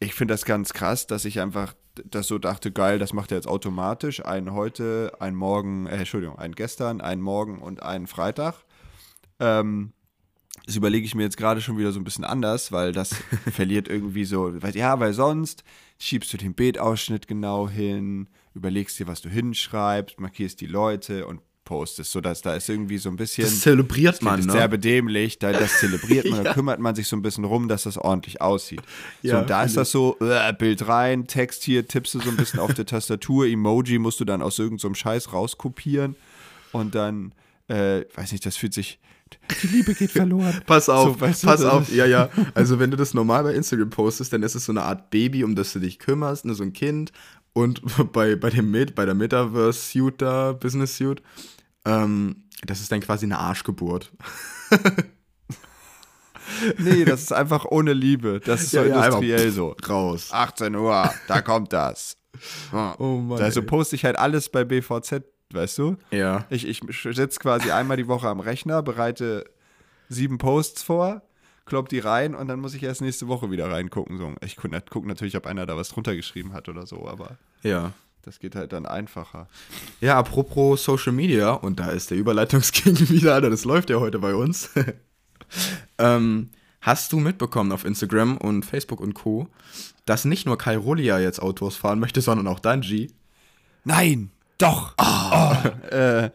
[0.00, 3.36] ich finde das ganz krass, dass ich einfach das so dachte, geil, das macht er
[3.36, 4.24] jetzt automatisch.
[4.24, 8.63] Einen heute, einen morgen, äh, Entschuldigung, einen gestern, einen morgen und einen Freitag.
[9.40, 9.92] Ähm,
[10.66, 13.14] das überlege ich mir jetzt gerade schon wieder so ein bisschen anders, weil das
[13.52, 15.64] verliert irgendwie so, weil, ja, weil sonst
[15.98, 21.40] schiebst du den Bildausschnitt genau hin, überlegst dir, was du hinschreibst, markierst die Leute und
[21.64, 24.52] postest, sodass da ist irgendwie so ein bisschen Das zelebriert man, das ist ne?
[24.52, 26.54] sehr bedämlich, da, das zelebriert man, da Ja.
[26.54, 28.82] kümmert man sich so ein bisschen rum, dass das ordentlich aussieht.
[29.22, 32.28] so, Ja, und da ist das so, äh, Bild rein, Text hier, tippst du so
[32.28, 36.16] ein bisschen auf der Tastatur, Emoji musst du dann aus irgendeinem so Scheiß rauskopieren
[36.72, 37.32] und dann,
[37.68, 39.00] äh, weiß nicht, das fühlt sich,
[39.62, 40.60] die Liebe geht verloren.
[40.66, 42.28] Pass auf, So, weißt du, pass auf, ja, ja.
[42.54, 45.44] Also wenn du das normal bei Instagram postest, dann ist es so eine Art Baby,
[45.44, 47.12] um das du dich kümmerst, ne, so ein Kind.
[47.52, 51.22] Und bei, bei dem Met, bei der Metaverse-Suit da, Business-Suit,
[51.84, 54.10] ähm, das ist dann quasi eine Arschgeburt.
[56.78, 58.40] Nee, das ist einfach ohne Liebe.
[58.44, 59.76] Das ist so Ja, ja, industriell so.
[59.88, 60.28] Raus.
[60.30, 62.16] 18 Uhr, da kommt das.
[62.72, 62.94] Ja.
[62.98, 63.40] Oh Mann.
[63.42, 63.66] Also ey.
[63.66, 65.96] poste ich halt alles bei BVZ, weißt du?
[66.10, 66.44] ja.
[66.50, 69.44] Ich, ich sitze quasi einmal die Woche am Rechner, bereite
[70.08, 71.22] sieben Posts vor,
[71.66, 74.18] klopp die rein und dann muss ich erst nächste Woche wieder reingucken.
[74.18, 74.34] So.
[74.44, 77.92] Ich gucke guck natürlich, ob einer da was drunter geschrieben hat oder so, aber Ja.
[78.22, 79.48] das geht halt dann einfacher.
[80.00, 84.18] Ja, apropos Social Media, und da ist der Überleitungsking wieder, Alter, das läuft ja heute
[84.18, 84.70] bei uns.
[85.98, 89.48] ähm, hast du mitbekommen auf Instagram und Facebook und Co.,
[90.06, 93.10] dass nicht nur Kai Rolia jetzt Autos fahren möchte, sondern auch Danji?
[93.84, 94.94] Nein, doch.
[94.98, 95.54] Oh,
[95.94, 96.30] äh,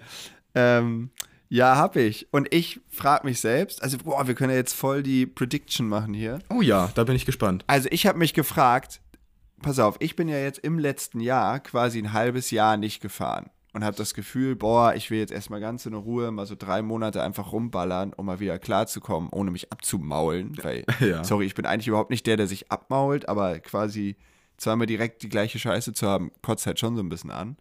[0.56, 1.10] ähm,
[1.50, 2.28] ja, hab ich.
[2.32, 6.14] Und ich frage mich selbst, also boah, wir können ja jetzt voll die Prediction machen
[6.14, 6.40] hier.
[6.50, 7.64] Oh ja, da bin ich gespannt.
[7.68, 9.02] Also ich habe mich gefragt,
[9.62, 13.50] pass auf, ich bin ja jetzt im letzten Jahr quasi ein halbes Jahr nicht gefahren
[13.74, 16.82] und habe das Gefühl, boah, ich will jetzt erstmal ganz in Ruhe mal so drei
[16.82, 20.56] Monate einfach rumballern, um mal wieder klarzukommen, ohne mich abzumaulen.
[20.62, 21.24] Weil, Ja.
[21.24, 24.18] sorry, ich bin eigentlich überhaupt nicht der, der sich abmault, aber quasi
[24.58, 27.58] zweimal direkt die gleiche Scheiße zu haben, kotzt halt schon so ein bisschen an.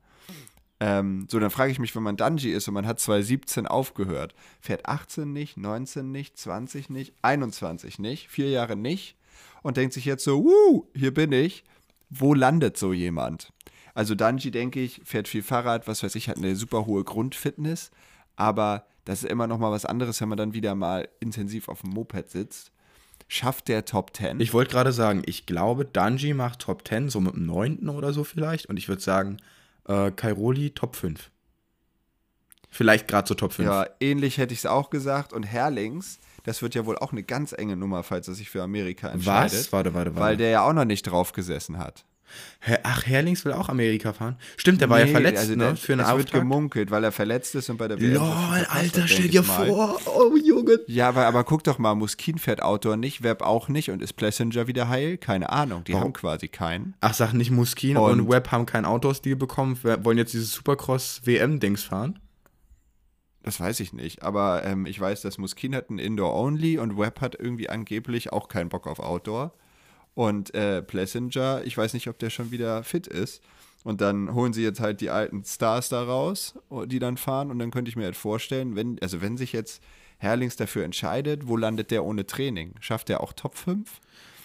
[0.80, 4.34] Ähm, so, dann frage ich mich, wenn man Dungy ist und man hat 2017 aufgehört,
[4.60, 9.16] fährt 18 nicht, 19 nicht, 20 nicht, 21 nicht, vier Jahre nicht
[9.62, 11.64] und denkt sich jetzt so, wuh, hier bin ich.
[12.10, 13.52] Wo landet so jemand?
[13.94, 17.90] Also Dungy, denke ich, fährt viel Fahrrad, was weiß ich, hat eine super hohe Grundfitness,
[18.36, 21.80] aber das ist immer noch mal was anderes, wenn man dann wieder mal intensiv auf
[21.80, 22.70] dem Moped sitzt.
[23.26, 24.40] Schafft der Top 10?
[24.40, 27.88] Ich wollte gerade sagen, ich glaube, Danji macht Top 10, so mit dem 9.
[27.88, 28.66] oder so vielleicht.
[28.66, 29.38] Und ich würde sagen,
[29.88, 31.30] äh, Kairoli Top 5.
[32.70, 33.66] Vielleicht gerade so Top 5.
[33.68, 35.32] Ja, ähnlich hätte ich es auch gesagt.
[35.32, 38.62] Und Herlings, das wird ja wohl auch eine ganz enge Nummer, falls er sich für
[38.62, 39.58] Amerika entscheidet.
[39.58, 39.72] Was?
[39.72, 40.20] Warte, warte, warte.
[40.20, 42.04] Weil der ja auch noch nicht drauf gesessen hat.
[42.82, 44.36] Ach, Herlings will auch Amerika fahren.
[44.56, 45.64] Stimmt, der war ja Nee, verletzt, also ne?
[45.64, 46.40] der- Für einen es wird Auftrag.
[46.42, 49.98] gemunkelt, weil er verletzt ist und bei der WM Lol, hat, Alter, stell dir vor.
[50.06, 50.80] Oh, Junge.
[50.86, 54.14] Ja, aber, aber guck doch mal, Muskin fährt Outdoor nicht, Web auch nicht und ist
[54.14, 55.16] Plessinger wieder heil?
[55.18, 56.06] Keine Ahnung, die Warum?
[56.06, 56.94] haben quasi keinen.
[57.00, 60.52] Ach, sag nicht, Muskin und, Und- Webb haben keinen Outdoor-Stil bekommen, wir wollen jetzt dieses
[60.52, 62.18] Supercross-WM-Dings fahren.
[63.44, 67.20] Das weiß ich nicht, aber ähm, ich weiß, dass Muskin hat ein Indoor-Only und Webb
[67.20, 69.54] hat irgendwie angeblich auch keinen Bock auf Outdoor.
[70.18, 73.40] Und äh, Plessinger, ich weiß nicht, ob der schon wieder fit ist.
[73.84, 77.52] Und dann holen sie jetzt halt die alten Stars da raus, die dann fahren.
[77.52, 79.80] Und dann könnte ich mir halt vorstellen, wenn, also wenn sich jetzt
[80.16, 82.74] Herlings dafür entscheidet, wo landet der ohne Training?
[82.80, 83.88] Schafft der auch Top 5?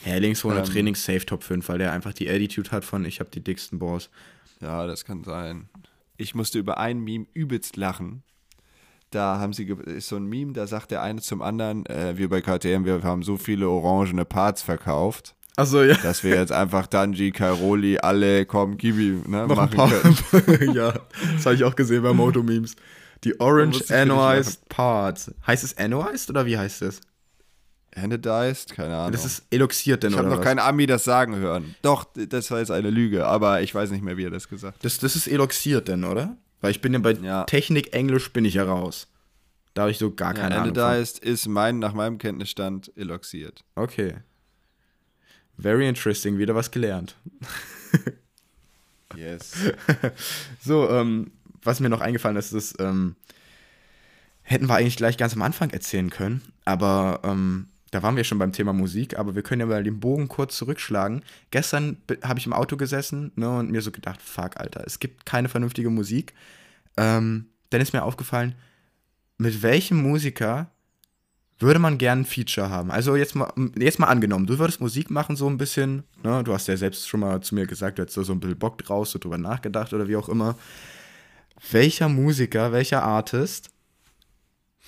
[0.03, 0.65] Herlings ohne Ähm.
[0.65, 3.79] Training safe Top 5, weil der einfach die Attitude hat von ich habe die dicksten
[3.79, 4.11] Balls.
[4.61, 5.69] Ja, das kann sein.
[6.17, 8.21] Ich musste über ein Meme übelst lachen.
[9.09, 12.29] Da haben sie, ist so ein Meme, da sagt der eine zum anderen, äh, wir
[12.29, 15.95] bei KTM, wir haben so viele orangene Parts verkauft, Achso, ja.
[15.95, 20.73] dass wir jetzt einfach Danji, Kairoli, alle, komm, gib ihm, ne, Noch machen können.
[20.75, 20.93] ja,
[21.35, 22.75] das habe ich auch gesehen bei Moto-Memes.
[23.23, 25.31] Die Orange ich Anodized Parts.
[25.45, 27.01] Heißt es Anodized oder wie heißt es?
[27.95, 29.11] Anodized, keine Ahnung.
[29.11, 30.47] Das ist eloxiert denn ich habe oder noch was?
[30.47, 31.75] keinen Ami das sagen hören.
[31.83, 34.77] Doch, das war jetzt eine Lüge, aber ich weiß nicht mehr, wie er das gesagt
[34.77, 34.85] hat.
[34.85, 36.35] Das, das ist eloxiert denn, oder?
[36.61, 37.43] Weil ich bin ja bei Ja.
[37.43, 39.07] Technik Englisch bin ich ja raus.
[39.75, 40.75] Da habe ich so gar keine Ja, Ahnung.
[40.75, 43.63] Anodized ist mein, nach meinem Kenntnisstand eloxiert.
[43.75, 44.15] Okay.
[45.57, 47.15] Very interesting, wieder was gelernt.
[49.15, 49.53] Yes.
[50.61, 53.15] So, ähm, was mir noch eingefallen ist, ist, ähm,
[54.41, 58.39] hätten wir eigentlich gleich ganz am Anfang erzählen können, aber ähm, da waren wir schon
[58.39, 61.21] beim Thema Musik, aber wir können ja mal den Bogen kurz zurückschlagen.
[61.51, 65.25] Gestern habe ich im Auto gesessen ne, und mir so gedacht, fuck, Alter, es gibt
[65.25, 66.33] keine vernünftige Musik.
[66.97, 68.55] Ähm, dann ist mir aufgefallen,
[69.37, 70.71] mit welchem Musiker
[71.59, 72.91] würde man gern ein Feature haben?
[72.91, 76.43] Also jetzt mal, jetzt mal angenommen, du würdest Musik machen, so ein bisschen, ne?
[76.43, 78.77] du hast ja selbst schon mal zu mir gesagt, du hättest so ein bisschen Bock
[78.79, 80.55] draus, so drüber nachgedacht oder wie auch immer.
[81.71, 83.69] Welcher Musiker, welcher Artist,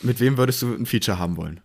[0.01, 1.62] mit wem würdest du ein Feature haben wollen?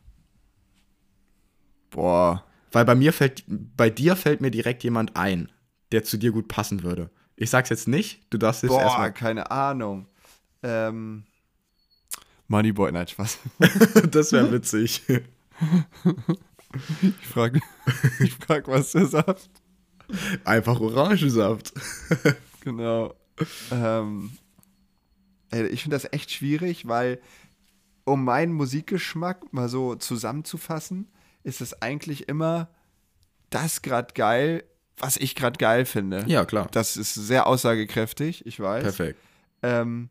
[1.90, 2.44] Boah.
[2.72, 5.50] Weil bei mir fällt, bei dir fällt mir direkt jemand ein,
[5.90, 7.10] der zu dir gut passen würde.
[7.34, 9.12] Ich sag's jetzt nicht, du darfst jetzt Boah, erstmal.
[9.12, 10.06] keine Ahnung.
[10.62, 11.24] Ähm,
[12.50, 13.38] Moneyboy, nein, Spaß.
[14.10, 15.02] das wäre witzig.
[17.20, 17.60] Ich frage,
[18.18, 19.48] ich frag, was der sagt.
[20.44, 21.72] Einfach Orangensaft.
[22.62, 23.14] Genau.
[23.70, 24.32] Ähm,
[25.52, 27.20] ich finde das echt schwierig, weil
[28.04, 31.08] um meinen Musikgeschmack mal so zusammenzufassen,
[31.44, 32.68] ist es eigentlich immer
[33.50, 34.64] das gerade geil,
[34.98, 36.24] was ich gerade geil finde.
[36.26, 36.66] Ja, klar.
[36.72, 38.82] Das ist sehr aussagekräftig, ich weiß.
[38.82, 39.20] Perfekt.
[39.62, 40.08] Ähm,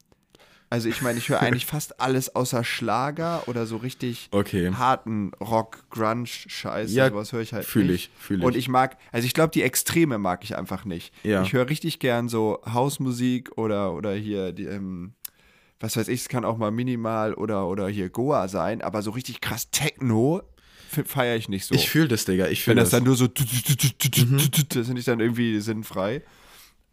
[0.69, 4.71] also ich meine, ich höre eigentlich fast alles außer Schlager oder so richtig Okay.
[4.73, 8.12] harten Rock, Grunge, Scheiße, Ja, sowas höre ich halt fühl nicht.
[8.15, 8.45] ich, fühl ich.
[8.45, 11.13] Und ich mag, also ich glaube, die Extreme mag ich einfach nicht.
[11.23, 11.41] Ja.
[11.43, 15.13] Ich höre richtig gern so Hausmusik oder, oder hier die, ähm,
[15.79, 19.12] was weiß ich, es kann auch mal minimal oder, oder hier Goa sein, aber so
[19.12, 20.41] richtig krass Techno
[21.05, 21.73] feiere ich nicht so.
[21.75, 22.47] Ich fühle das, Digga.
[22.47, 22.97] Ich Wenn fühle das das.
[22.99, 23.47] dann nur so, das
[24.88, 26.21] finde ich dann irgendwie sinnfrei.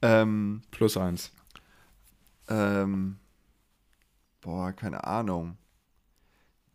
[0.02, 1.32] Ähm, Plus eins.
[2.48, 3.16] ähm,
[4.46, 5.56] boah, keine Ahnung.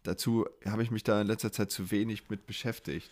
[0.04, 3.10] Dazu habe ich mich da in letzter Zeit zu wenig mit beschäftigt.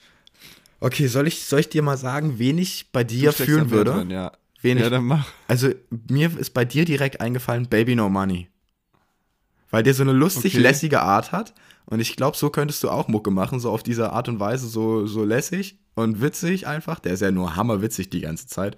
[0.82, 3.92] Okay, soll ich, soll ich dir mal sagen, wen ich bei dir fühlen würde?
[3.94, 4.32] Drin, ja.
[4.62, 5.28] Wen ja, ich- dann mach.
[5.48, 5.70] Also,
[6.10, 8.50] mir ist bei dir direkt eingefallen, Baby No Money.
[9.72, 10.62] Weil der so eine lustig Okay.
[10.64, 11.54] lässige Art hat.
[11.86, 14.68] Und ich glaube, so könntest du auch Mucke machen, so auf diese Art und Weise,
[14.68, 17.00] so, so lässig und witzig einfach.
[17.00, 18.78] Der ist ja nur hammerwitzig die ganze Zeit.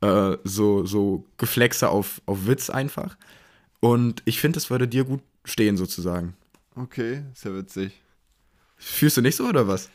[0.00, 3.16] Äh, so, so Geflexe auf, auf Witz einfach.
[3.84, 6.34] Und ich finde, es würde dir gut stehen, sozusagen.
[6.74, 7.92] Okay, ist ja witzig.
[8.76, 9.90] Fühlst du nicht so oder was?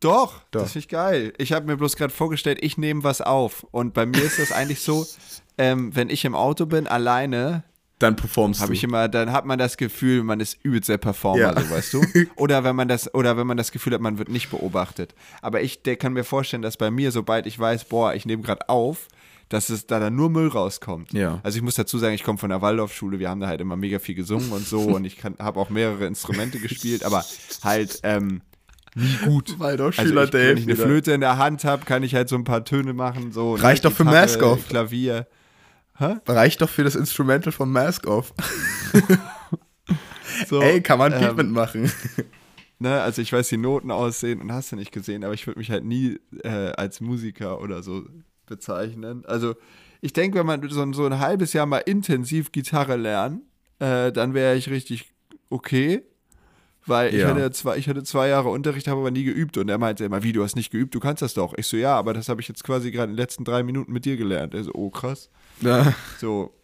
[0.00, 0.60] Doch, Doch.
[0.62, 1.32] das finde ich geil.
[1.38, 3.64] Ich habe mir bloß gerade vorgestellt, ich nehme was auf.
[3.70, 5.06] Und bei mir ist das eigentlich so,
[5.58, 7.64] ähm, wenn ich im Auto bin, alleine,
[7.98, 8.74] Dann performst habe du.
[8.74, 11.58] ich immer, dann hat man das Gefühl, man ist übelst der Performer, Ja.
[11.58, 12.04] so weißt du.
[12.36, 15.14] Oder wenn man das, oder wenn man das Gefühl hat, man wird nicht beobachtet.
[15.40, 18.42] Aber ich, der kann mir vorstellen, dass bei mir, sobald ich weiß, boah, ich nehme
[18.42, 19.08] gerade auf,
[19.48, 21.12] dass es da dann nur Müll rauskommt.
[21.12, 21.40] Ja.
[21.42, 23.76] Also ich muss dazu sagen, ich komme von der Waldorfschule, wir haben da halt immer
[23.76, 27.24] mega viel gesungen und so und ich habe auch mehrere Instrumente gespielt, aber
[27.62, 28.42] halt ähm,
[28.94, 29.58] nie gut.
[29.58, 30.86] Waldorfschüler also ich, wenn Dave ich eine wieder.
[30.86, 33.32] Flöte in der Hand habe, kann ich halt so ein paar Töne machen.
[33.32, 34.68] So, Reicht doch für Mask Off.
[34.68, 35.26] Klavier.
[35.98, 38.34] Reicht doch für das Instrumental von Mask Off.
[40.48, 41.90] So, Ey, kann man ähm, mitmachen.
[42.78, 45.58] ne, also ich weiß, die Noten aussehen und hast du nicht gesehen, aber ich würde
[45.58, 48.04] mich halt nie äh, als Musiker oder so
[48.46, 49.24] bezeichnen.
[49.26, 49.54] Also
[50.00, 53.42] ich denke, wenn man so, so ein halbes Jahr mal intensiv Gitarre lernt,
[53.78, 55.12] äh, dann wäre ich richtig
[55.50, 56.02] okay.
[56.88, 57.28] Weil ich, Ja.
[57.30, 59.56] hatte zwei, ich hatte zwei Jahre Unterricht, habe aber nie geübt.
[59.58, 61.52] Und er meinte immer, wie, du hast nicht geübt, du kannst das doch.
[61.56, 63.92] Ich so, ja, aber das habe ich jetzt quasi gerade in den letzten drei Minuten
[63.92, 64.54] mit dir gelernt.
[64.54, 65.28] Er so, oh krass.
[65.62, 65.92] Ja.
[66.18, 66.54] So,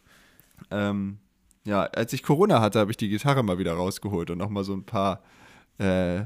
[0.70, 1.18] ähm,
[1.64, 4.74] ja, als ich Corona hatte, habe ich die Gitarre mal wieder rausgeholt und nochmal so
[4.74, 5.22] ein paar
[5.78, 6.22] äh,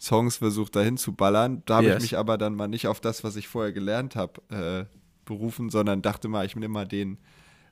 [0.00, 1.62] Songs versucht dahin zu ballern.
[1.66, 1.96] Da habe Yes.
[1.96, 5.68] ich mich aber dann mal nicht auf das, was ich vorher gelernt habe, äh, berufen,
[5.70, 7.18] sondern dachte mal, ich nehme mal den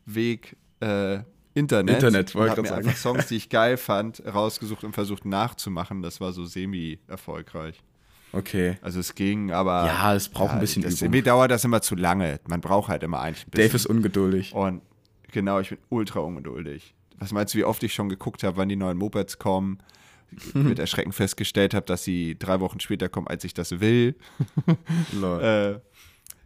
[0.04, 1.20] Weg äh,
[1.54, 1.96] Internet.
[1.96, 5.24] Internet, wollte habe ich mir grad einfach Songs, die ich geil fand, rausgesucht und versucht
[5.24, 6.02] nachzumachen.
[6.02, 7.82] Das war so semi-erfolgreich.
[8.32, 8.76] Okay.
[8.82, 11.10] Also es ging, aber Ja, es braucht ein bisschen das, Übung.
[11.12, 12.40] Mir dauert das immer zu lange.
[12.46, 13.68] Man braucht halt immer eigentlich ein bisschen.
[13.68, 14.52] Dave ist ungeduldig.
[14.54, 14.82] Und
[15.32, 16.94] genau, ich bin ultra ungeduldig.
[17.18, 19.78] Was meinst du, wie oft ich schon geguckt habe, wann die neuen Mopeds kommen?
[20.54, 24.16] Mit Erschrecken festgestellt habe, dass sie drei Wochen später kommen, als ich das will.
[25.40, 25.80] Äh,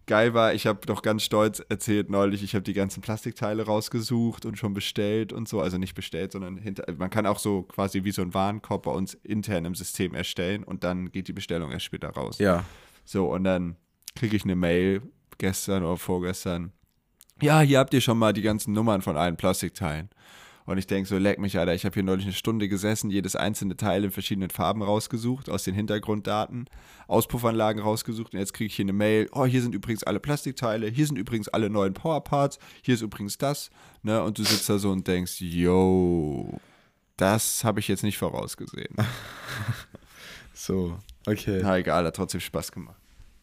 [0.07, 4.45] geil war, ich habe doch ganz stolz erzählt neulich, ich habe die ganzen Plastikteile rausgesucht
[4.47, 5.61] und schon bestellt und so.
[5.61, 6.85] Also nicht bestellt, sondern hinter.
[6.97, 10.65] Man kann auch so quasi wie so ein Warenkorb bei uns intern im System erstellen
[10.65, 12.39] und dann geht die Bestellung erst später raus.
[12.39, 12.65] ja.
[13.05, 13.77] So, und dann
[14.15, 15.03] kriege ich eine Mail
[15.39, 16.73] gestern oder vorgestern.
[17.41, 20.09] Ja, hier habt ihr schon mal die ganzen Nummern von allen Plastikteilen.
[20.65, 23.37] Und ich denke so, leck mich, Alter, ich habe hier neulich eine Stunde gesessen, jedes
[23.37, 26.67] einzelne Teil in verschiedenen Farben rausgesucht, aus den Hintergrunddaten,
[27.09, 30.89] Auspuffanlagen rausgesucht und jetzt kriege ich hier eine Mail, oh, hier sind übrigens alle Plastikteile,
[30.89, 33.71] hier sind übrigens alle neuen Powerparts, hier ist übrigens das,
[34.03, 36.61] ne, und du sitzt da so und denkst, yo,
[37.17, 38.95] das habe ich jetzt nicht vorausgesehen.
[40.55, 41.61] So, okay.
[41.63, 43.02] Na egal, hat trotzdem Spaß gemacht.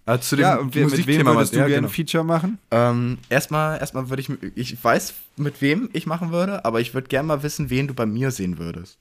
[0.10, 1.88] Also zu dem Ja, und wer, mit wem Musikthema, würdest du ja, gerne genau.
[1.88, 2.58] ein Feature machen?
[2.72, 7.08] Ähm, erstmal, erstmal würde ich, ich weiß, mit wem ich machen würde, aber ich würde
[7.08, 8.98] gerne mal wissen, wen du bei mir sehen würdest.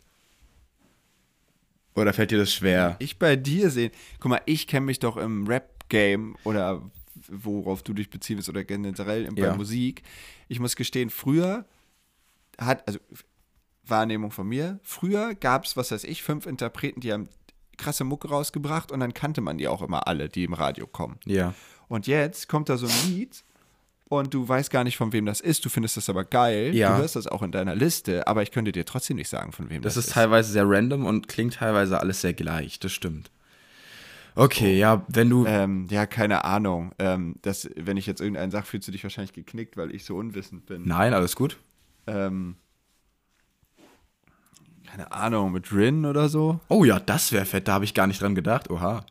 [1.94, 2.96] Oder fällt dir das schwer?
[2.98, 3.90] Ich bei dir sehen.
[4.20, 6.82] Guck mal, ich kenne mich doch im Rap-Game oder
[7.28, 9.56] worauf du dich beziehen willst oder generell in- bei Ja.
[9.56, 10.02] Musik.
[10.48, 11.64] Ich muss gestehen, früher
[12.58, 12.98] hat, also
[13.86, 17.28] Wahrnehmung von mir, früher gab es, was weiß ich, fünf Interpreten, die haben
[17.78, 21.18] krasse Mucke rausgebracht und dann kannte man die auch immer alle, die im Radio kommen.
[21.24, 21.54] Ja.
[21.88, 23.42] Und jetzt kommt da so ein Lied
[24.08, 25.64] und du weißt gar nicht, von wem das ist.
[25.64, 26.74] Du findest das aber geil.
[26.74, 26.94] Ja.
[26.94, 29.70] Du hörst das auch in deiner Liste, aber ich könnte dir trotzdem nicht sagen, von
[29.70, 33.30] wem das, Das ist teilweise sehr random und klingt teilweise alles sehr gleich, das stimmt.
[34.34, 35.46] Okay, ja, wenn du.
[35.46, 36.92] Ähm, ja, keine Ahnung.
[37.00, 40.16] Ähm, das, wenn ich jetzt irgendeinen sage, fühlst du dich wahrscheinlich geknickt, weil ich so
[40.16, 40.82] unwissend bin.
[40.86, 41.58] Nein, alles gut.
[42.06, 42.54] Ähm,
[44.98, 46.58] keine Ahnung, mit Rin oder so.
[46.68, 48.68] Oh ja, das wäre fett, da habe ich gar nicht dran gedacht.
[48.68, 49.04] Oha.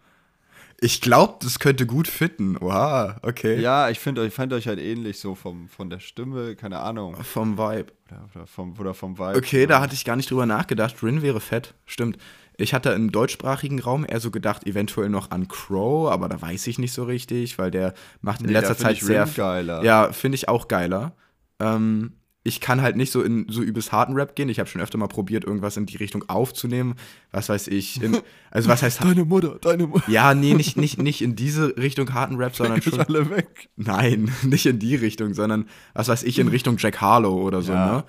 [0.79, 2.57] Ich glaube, das könnte gut fitten.
[2.57, 3.59] Oha, okay.
[3.59, 7.15] Ja, ich finde euch, fand euch halt ähnlich so vom, von der Stimme, keine Ahnung.
[7.23, 7.93] Vom Vibe.
[8.09, 9.37] Oder, oder, vom, oder vom Vibe.
[9.37, 11.01] Okay, da hatte ich gar nicht drüber nachgedacht.
[11.01, 12.17] Rin wäre fett, stimmt.
[12.57, 16.67] Ich hatte im deutschsprachigen Raum eher so gedacht, eventuell noch an Crow, aber da weiß
[16.67, 19.25] ich nicht so richtig, weil der macht in Nee, letzter Zeit sehr.
[19.25, 19.83] Rin geiler.
[19.83, 21.13] Ja, finde ich auch geiler.
[21.59, 22.13] Ähm,
[22.47, 24.47] ich kann halt nicht so in so übelst harten Rap gehen.
[24.47, 26.95] Ich habe schon öfter mal probiert, irgendwas in die Richtung aufzunehmen.
[27.31, 28.01] Was weiß ich.
[28.01, 29.03] In, also was heißt.
[29.03, 30.09] Deine Mutter, deine Mutter.
[30.09, 33.01] Ja, nee, nicht, nicht, nicht in diese Richtung harten Rap, sondern schon.
[33.01, 33.67] alle weg.
[33.75, 37.73] Nein, nicht in die Richtung, sondern was weiß ich, in Richtung Jack Harlow oder so,
[37.73, 37.91] Ja.
[37.97, 38.03] ne?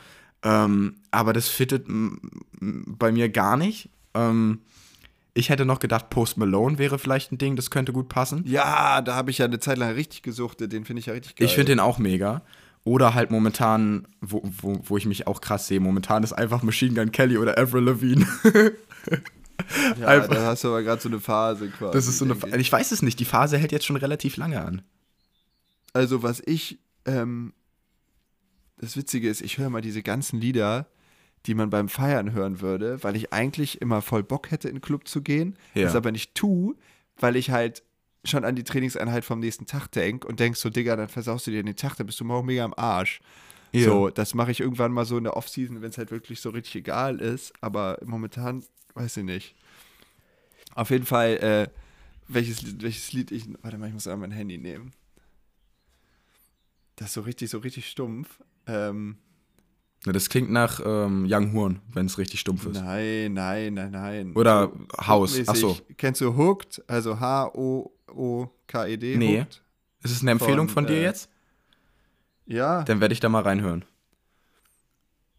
[0.45, 1.87] Ähm, aber das fittet
[2.61, 3.91] bei mir gar nicht.
[4.15, 4.61] Ähm,
[5.35, 8.45] ich hätte noch gedacht, Post Malone wäre vielleicht ein Ding, das könnte gut passen.
[8.47, 10.61] Ja, da habe ich ja eine Zeit lang richtig gesucht.
[10.61, 11.45] Den finde ich ja richtig geil.
[11.47, 12.43] Ich finde den auch mega.
[12.89, 16.95] Oder halt momentan, wo, wo, wo ich mich auch krass sehe, momentan ist einfach Machine
[16.95, 18.27] Gun Kelly oder Avril Lavigne.
[20.01, 21.93] ja, einfach- da hast du aber gerade so eine Phase quasi.
[21.93, 22.35] Das ist so eine.
[22.35, 24.83] denke Fa- Ich weiß es nicht, die Phase hält jetzt schon relativ lange an.
[25.93, 27.53] Also was ich, ähm,
[28.79, 30.87] das Witzige ist, ich höre mal diese ganzen Lieder,
[31.47, 34.81] die man beim Feiern hören würde, weil ich eigentlich immer voll Bock hätte, in den
[34.81, 35.85] Club zu gehen, Ja.
[35.85, 36.75] das aber nicht tue,
[37.17, 37.83] weil ich halt
[38.25, 41.51] schon an die Trainingseinheit vom nächsten Tag denke und denkst so, Digga, dann versaust du
[41.51, 43.21] dir den Tag, dann bist du morgen mega am Arsch.
[43.73, 43.85] Ja.
[43.85, 46.51] So, das mache ich irgendwann mal so in der Offseason, wenn es halt wirklich so
[46.51, 49.55] richtig egal ist, aber momentan weiß ich nicht.
[50.75, 51.69] Auf jeden Fall, äh,
[52.29, 54.93] welches, Lied- welches Lied ich, warte mal, ich muss einmal mein Handy nehmen.
[56.97, 58.41] Das ist so richtig, so richtig stumpf.
[58.67, 59.19] Ähm,
[60.05, 62.81] Na, Das klingt nach ähm, Young Horn, wenn es richtig stumpf ist.
[62.81, 64.33] nein, nein, nein, nein.
[64.35, 64.73] Oder
[65.07, 65.47] House.
[65.49, 65.77] Achso.
[65.97, 66.83] Kennst du Hooked?
[66.89, 67.21] Also
[68.09, 69.17] H-O-O-K-E-D?
[69.17, 69.41] Nee.
[69.41, 69.63] Hooked?
[70.03, 71.29] Ist es eine Empfehlung Von, von, dir äh, jetzt?
[72.47, 72.83] Ja.
[72.85, 73.85] Dann werde ich da mal reinhören.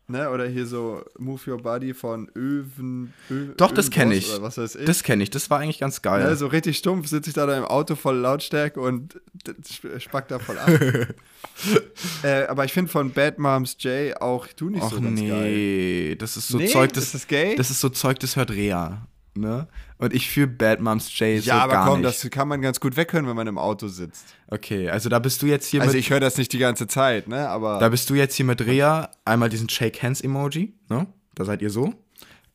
[0.08, 0.28] Ne?
[0.32, 3.14] Oder hier so Move Your Body von Öven.
[3.30, 4.32] Ö Doch, das kenne ich.
[4.34, 4.86] Oder was weiß ich.
[4.86, 6.24] Das kenne ich, das war eigentlich ganz geil.
[6.24, 6.36] ne?
[6.36, 10.32] So richtig stumpf sitze ich da, da im Auto voll Lautstärke und d- sp- spackt
[10.32, 10.68] da voll ab.
[12.24, 15.52] äh, aber ich finde von Bad Moms J auch du nicht Och so ganz geil.
[15.54, 16.68] nee, das ist so Nee?
[16.68, 17.56] Zeug, das, Ist das gay?
[17.56, 18.98] das ist so Zeug, das hört Rea.
[19.40, 19.68] Ne?
[19.98, 22.24] Und ich fühle Bad Moms J so Ja, aber gar komm, nicht.
[22.24, 24.26] das kann man ganz gut weghören, wenn man im Auto sitzt.
[24.48, 26.88] okay, also da bist du jetzt hier Also mit ich höre das nicht die ganze
[26.88, 27.48] Zeit, ne?
[27.50, 31.08] Aber Da bist du jetzt hier mit Rea, einmal diesen Shake Hands Emoji, ne?
[31.36, 31.94] Da seid ihr so.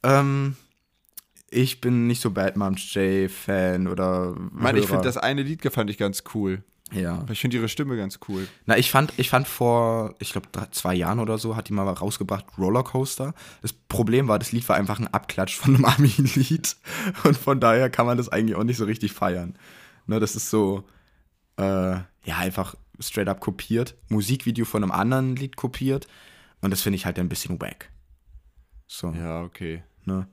[0.03, 0.57] Ähm,
[1.51, 5.63] ich bin nicht so Bad Moms J Fan oder Mann, ich finde das eine Lied
[5.73, 6.63] fand ich ganz cool.
[6.95, 7.25] Ja.
[7.31, 8.49] Ich finde ihre Stimme ganz cool.
[8.67, 11.89] Na, ich fand, ich fand vor, ich glaube, zwei Jahren oder so hat die mal
[11.89, 13.35] rausgebracht, Rollercoaster.
[13.63, 16.77] Das Problem war, das Lied war einfach ein Abklatsch von einem Army-Lied.
[17.25, 19.57] Und von daher kann man das eigentlich auch nicht so richtig feiern.
[20.07, 20.85] Ne, das ist so,
[21.57, 23.97] äh, ja, einfach straight up kopiert.
[24.09, 26.07] Musikvideo von einem anderen Lied kopiert.
[26.61, 27.91] Und das finde ich halt ein bisschen wack.
[28.87, 29.83] So, Ja, okay.
[30.05, 30.29] ne?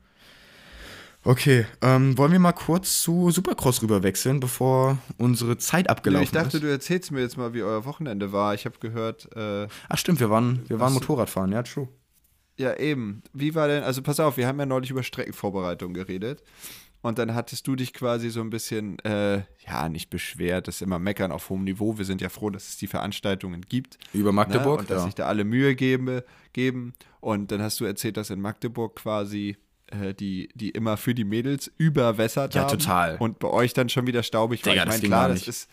[1.23, 6.31] Okay, ähm, wollen wir mal kurz zu Supercross rüber wechseln, bevor unsere Zeit abgelaufen ich
[6.31, 6.63] dachte, ist?
[6.63, 8.55] du erzählst mir jetzt mal, wie euer Wochenende war.
[8.55, 11.87] Ich habe gehört, äh, Ach stimmt, wir waren, wir waren Motorradfahren, ja, true.
[12.57, 13.21] ja eben.
[13.33, 16.43] Wie war denn, also pass auf, wir haben ja neulich über Streckenvorbereitung geredet.
[17.03, 20.81] Und dann hattest du dich quasi so ein bisschen, äh, ja, nicht beschwert, das ist
[20.81, 21.97] immer meckern auf hohem Niveau.
[21.97, 23.97] Wir sind ja froh, dass es die Veranstaltungen gibt.
[24.13, 24.81] Über Magdeburg, Ne?
[24.81, 25.05] Und dass ja.
[25.05, 26.93] sich da alle Mühe gebe, geben.
[27.19, 29.57] Und dann hast du erzählt, dass in Magdeburg quasi
[30.13, 32.77] die, die immer für die Mädels überwässert Ja, haben.
[32.79, 33.17] total.
[33.17, 34.61] Und bei euch dann schon wieder staubig.
[34.61, 35.69] Digga, Ich meine, klar, das ist.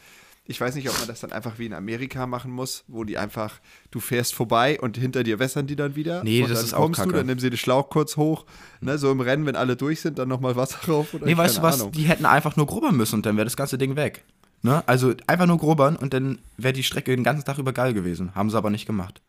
[0.50, 3.18] Ich weiß nicht, ob man das dann einfach wie in Amerika machen muss, wo die
[3.18, 6.24] einfach, du fährst vorbei und hinter dir wässern die dann wieder.
[6.24, 7.16] Nee, das ist auch kommst du, kacke.
[7.18, 8.46] dann nimmst du den Schlauch kurz hoch,
[8.80, 11.12] ne, so im Rennen, wenn alle durch sind, dann nochmal Wasser drauf.
[11.12, 11.80] Oder Nee, weißt du was?
[11.82, 11.92] Ahnung.
[11.92, 14.24] Die hätten einfach nur grubbern müssen und dann wäre das ganze Ding weg.
[14.62, 14.82] Ne?
[14.88, 18.34] Also einfach nur grubbern und dann wäre die Strecke den ganzen Tag über geil gewesen.
[18.34, 19.20] Haben sie aber nicht gemacht.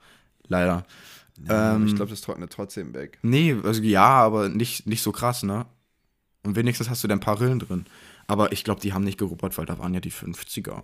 [0.48, 0.86] Leider.
[1.48, 3.20] Ja, ähm, ich glaube, das trocknet trotzdem weg.
[3.22, 5.66] Nee, also ja, aber nicht, nicht so krass, ne?
[6.44, 7.86] Und wenigstens hast du da ein paar Rillen drin.
[8.28, 10.84] Aber ich glaube, die haben nicht gerubbert, weil da waren ja die 50er.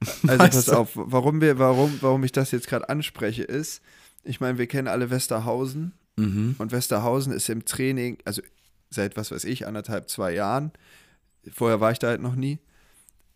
[0.00, 0.72] Also Weißt pass du?
[0.76, 3.82] auf, warum wir, warum, warum ich das jetzt gerade anspreche, ist,
[4.24, 6.54] ich meine, wir kennen alle Westerhausen Mhm.
[6.58, 8.40] und Westerhausen ist im Training, also
[8.88, 10.72] seit was weiß ich, anderthalb, zwei Jahren,
[11.52, 12.58] vorher war ich da halt noch nie.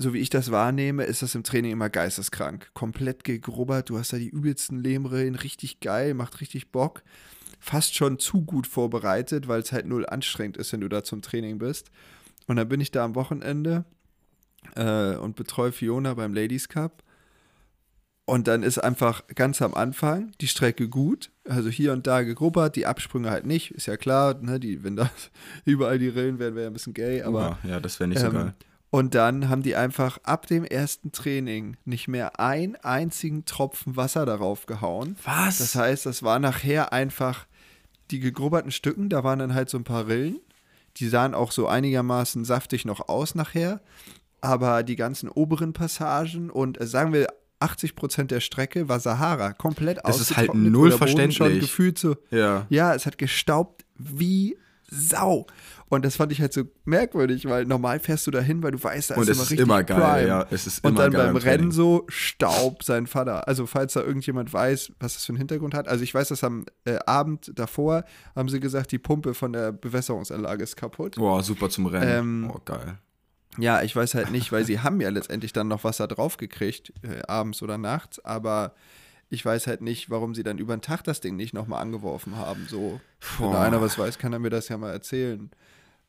[0.03, 2.71] So wie ich das wahrnehme, ist das im Training immer geisteskrank.
[2.73, 7.03] Komplett gegrubbert, du hast da die übelsten Lehmrillen, richtig geil, macht richtig Bock.
[7.59, 11.21] Fast schon zu gut vorbereitet, weil es halt null anstrengend ist, wenn du da zum
[11.21, 11.91] Training bist.
[12.47, 13.85] Und dann bin ich da am Wochenende
[14.75, 17.03] äh, und betreue Fiona beim Ladies Cup.
[18.25, 21.31] Und dann ist einfach ganz am Anfang die Strecke gut.
[21.45, 24.41] Also hier und da gegrubbert, die Absprünge halt nicht, ist ja klar.
[24.41, 25.11] Ne, die, wenn da
[25.67, 27.21] überall die Rillen wären, wäre ja ein bisschen gay.
[27.21, 28.55] Aber ja, ja, das wäre nicht so ähm, geil.
[28.91, 34.27] Und dann haben die einfach ab dem ersten Training nicht mehr einen einzigen Tropfen Wasser
[34.27, 35.17] darauf gehauen.
[35.25, 35.59] Was?
[35.59, 37.47] Das heißt, das war nachher einfach
[38.11, 40.41] die gegrubberten Stücken, da waren dann halt so ein paar Rillen.
[40.97, 43.81] Die sahen auch so einigermaßen saftig noch aus nachher.
[44.41, 47.29] Aber die ganzen oberen Passagen und äh, sagen wir
[47.61, 51.61] 80 Prozent der Strecke war Sahara, komplett Das ist halt null Boden Schon verständlich.
[51.61, 52.67] gefühlt so, ja.
[52.71, 54.57] ja, es hat gestaubt wie
[54.91, 55.47] Sau.
[55.89, 59.11] Und das fand ich halt so merkwürdig, weil normal fährst du dahin, weil du weißt,
[59.11, 60.29] da Und ist es immer ist richtig immer geil, Prime.
[60.29, 60.47] ja.
[60.51, 61.37] Es ist Und immer dann geil beim.
[61.37, 63.49] Rennen so Staub sein Vater.
[63.49, 65.89] Also falls da irgendjemand weiß, was das für einen Hintergrund hat.
[65.89, 68.05] Also ich weiß, dass am äh, Abend davor
[68.37, 71.17] haben sie gesagt, die Pumpe von der Bewässerungsanlage ist kaputt.
[71.17, 72.45] Boah, super zum Rennen.
[72.45, 72.99] Ähm, oh, geil.
[73.59, 77.23] Ja, ich weiß halt nicht, weil sie haben ja letztendlich dann noch Wasser draufgekriegt, äh,
[77.27, 78.75] abends oder nachts, aber
[79.31, 82.37] ich weiß halt nicht, warum sie dann über den Tag das Ding nicht nochmal angeworfen
[82.37, 82.67] haben.
[82.69, 83.01] So,
[83.39, 83.55] wenn Boah.
[83.55, 85.51] da einer was weiß, kann er mir das ja mal erzählen.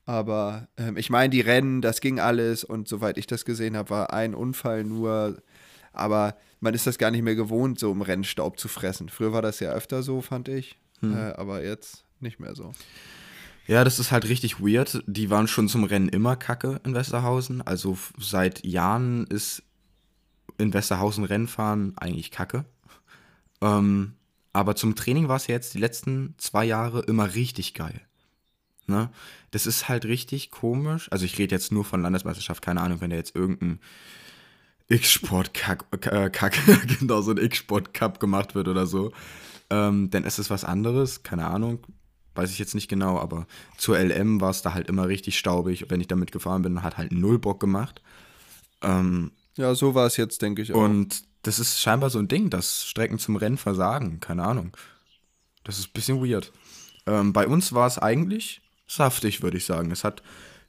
[0.05, 3.91] Aber ähm, ich meine, die Rennen, das ging alles und soweit ich das gesehen habe,
[3.91, 5.41] war ein Unfall nur.
[5.93, 9.10] Aber man ist das gar nicht mehr gewohnt, so im Rennen Staub zu fressen.
[9.10, 10.79] Früher war das ja öfter so, fand ich.
[11.01, 11.15] Hm.
[11.15, 12.73] Äh, aber jetzt nicht mehr so.
[13.67, 15.03] Ja, das ist halt richtig weird.
[15.05, 17.62] Die waren schon zum Rennen immer kacke in Westerhausen.
[17.62, 19.62] Also seit Jahren ist
[20.57, 22.65] in Westerhausen Rennfahren eigentlich kacke.
[23.62, 24.13] Ähm,
[24.54, 28.02] aber zum Training war es jetzt die letzten zwei Jahre immer richtig geil.
[28.88, 29.10] Ne?
[29.52, 31.08] Das ist halt richtig komisch.
[31.12, 33.80] Also ich rede jetzt nur von Landesmeisterschaft, keine Ahnung, wenn da jetzt irgendein
[34.89, 36.58] X-Sport-Kack, äh, Kack,
[37.00, 39.12] genau so ein X-Sport-Cup gemacht wird oder so,
[39.69, 41.80] ähm, dann ist es was anderes, keine Ahnung,
[42.36, 43.47] weiß ich jetzt nicht genau, aber
[43.78, 45.86] zur LM war es da halt immer richtig staubig.
[45.89, 48.01] Wenn ich damit gefahren bin, hat halt null Bock gemacht.
[48.82, 50.78] Ähm, Ja, so war es jetzt, denke ich auch.
[50.82, 54.75] und das ist scheinbar so ein Ding, dass Strecken zum Rennen versagen, keine Ahnung.
[55.63, 56.51] Das ist ein bisschen weird.
[57.07, 59.91] Ähm, bei uns war es eigentlich saftig, würde ich sagen.
[59.91, 60.21] Es hat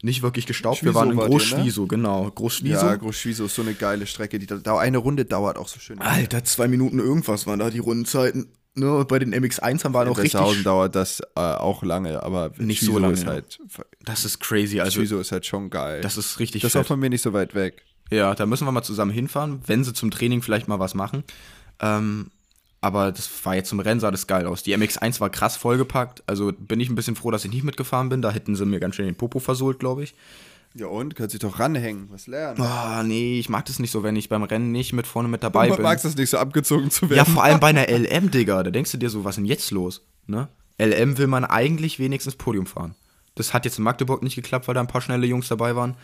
[0.03, 0.83] nicht wirklich gestaubt.
[0.83, 1.87] Wir waren in wart ihr, ne?
[1.89, 2.31] Genau.
[2.31, 2.83] Großschwiesow.
[2.83, 4.39] Ja, Großschwiesow ist so eine geile Strecke.
[4.39, 6.01] Die, da, eine Runde dauert auch so schön.
[6.01, 8.49] Alter, zwei Minuten irgendwas waren da die Rundenzeiten.
[8.75, 10.33] Ne, und bei den MX1 waren In auch richtig.
[10.33, 13.61] Westerhausen dauert das äh, auch lange, aber Nicht Schüso so lange, ist halt,
[14.03, 14.81] Das ist crazy.
[14.81, 16.01] Also, Schüso ist halt schon geil.
[16.01, 17.85] das ist richtig das ist auch von mir nicht so weit weg.
[18.11, 21.25] Ja, da müssen wir mal zusammen hinfahren, wenn sie zum Training vielleicht mal was machen.
[21.81, 22.31] Ähm,
[22.81, 24.63] aber das war jetzt zum Rennen, sah das geil aus.
[24.63, 26.23] Die MX1 war krass vollgepackt.
[26.27, 28.23] Also bin ich ein bisschen froh, dass ich nicht mitgefahren bin.
[28.23, 30.15] Da hätten sie mir ganz schön den Popo versohlt, glaube ich.
[30.75, 31.15] Ja und?
[31.15, 32.61] Kannst dich doch ranhängen, was lernen.
[32.61, 35.43] Ah, nee, ich mag das nicht so, wenn ich beim Rennen nicht mit vorne mit
[35.43, 35.83] dabei Du bin.
[35.83, 37.19] magst das nicht so abgezogen zu werden.
[37.19, 38.63] Ja, vor allem bei einer LM, Digga.
[38.63, 40.03] Da denkst du dir so, was ist denn jetzt los?
[40.27, 40.49] Ne?
[40.79, 42.95] LM will man eigentlich wenigstens Podium fahren.
[43.35, 45.97] Das hat jetzt in Magdeburg nicht geklappt, weil da ein paar schnelle Jungs dabei waren.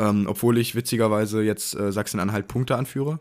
[0.00, 3.20] Ähm, obwohl ich witzigerweise jetzt äh, Sachsen-Anhalt Punkte anführe.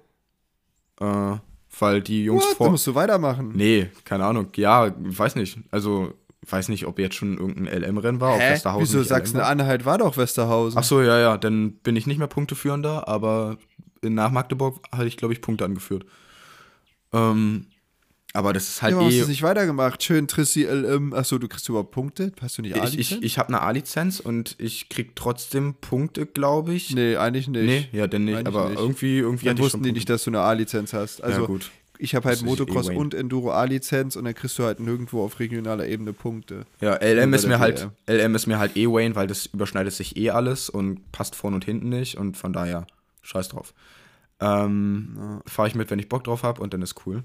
[1.01, 1.36] Äh,
[1.80, 2.51] weil die Jungs What?
[2.51, 2.69] Da vor.
[2.71, 3.51] musst du weitermachen.
[3.53, 4.47] Nee, keine Ahnung.
[4.55, 5.59] Ja, weiß nicht.
[5.71, 6.13] Also,
[6.49, 8.36] weiß nicht, ob jetzt schon irgendein LM-Rennen war.
[8.36, 8.53] Ob Hä?
[8.53, 9.03] Westerhausen Wieso.
[9.03, 10.80] Sachsen-Anhalt war doch Westerhausen.
[10.80, 11.38] Ach so, ja, ja.
[11.38, 13.57] Dann bin ich nicht mehr Punkteführender, aber
[14.01, 16.05] in- nach Magdeburg hatte ich, glaube ich, Punkte angeführt.
[17.13, 17.67] Ähm,
[18.34, 19.17] aber das ist halt ja, hast eh.
[19.17, 20.03] du es nicht weitergemacht?
[20.03, 21.13] Schön Trissi LM.
[21.13, 22.32] Achso, du kriegst überhaupt Punkte?
[22.41, 23.11] Hast du nicht Ich, A-Lizenz?
[23.11, 26.93] ich, ich habe eine A-Lizenz und ich krieg trotzdem Punkte, glaube ich.
[26.93, 27.65] Nee, eigentlich nicht.
[27.65, 28.36] Nee, ja, denn nicht.
[28.36, 28.80] Eigentlich aber nicht.
[28.80, 31.23] irgendwie, irgendwie Dann ich wussten die nicht, dass du eine A-Lizenz hast.
[31.23, 31.71] Also, ja, gut.
[31.97, 34.80] ich habe halt Das ist Motocross eh und Enduro A-Lizenz und dann kriegst du halt
[34.80, 36.67] nirgendwo auf regionaler Ebene Punkte.
[36.82, 37.89] Ja, LM ist mir halt.
[38.07, 41.55] LM ist mir halt eh Wayne, weil das überschneidet sich eh alles und passt vorne
[41.55, 42.86] und hinten nicht und von daher
[43.23, 43.73] scheiß drauf.
[44.39, 47.23] Ähm, Fahre ich mit, wenn ich Bock drauf habe und dann ist cool.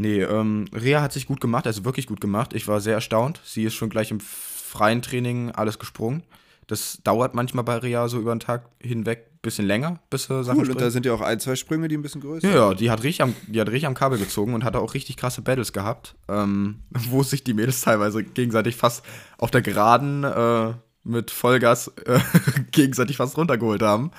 [0.00, 2.52] Nee, ähm, Rea hat sich gut gemacht, also wirklich gut gemacht.
[2.54, 3.40] Ich war sehr erstaunt.
[3.44, 6.22] Sie ist schon gleich im freien Training alles gesprungen.
[6.66, 10.44] Das dauert manchmal bei Rea so über den Tag hinweg ein bisschen länger, bis sie
[10.44, 10.80] Sachen Cool, und springt.
[10.82, 13.02] da sind ja auch ein, zwei Sprünge, die ein bisschen größer Ja, ja, die hat
[13.02, 16.14] richtig am, die hat richtig am Kabel gezogen und hatte auch richtig krasse Battles gehabt,
[16.28, 19.04] ähm, wo sich die Mädels teilweise gegenseitig fast
[19.38, 22.20] auf der Geraden äh, mit Vollgas äh,
[22.70, 24.12] gegenseitig fast runtergeholt haben.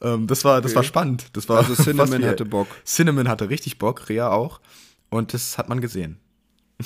[0.00, 1.26] Ähm, das war, das war spannend.
[1.32, 2.68] Das war Also Cinnamon hatte Bock.
[2.84, 4.60] Cinnamon hatte richtig Bock, Rea auch.
[5.10, 6.18] Und das hat man gesehen.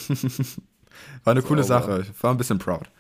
[1.25, 1.65] war eine coole.
[1.65, 2.07] Sache.
[2.11, 2.91] Ich war ein bisschen proud.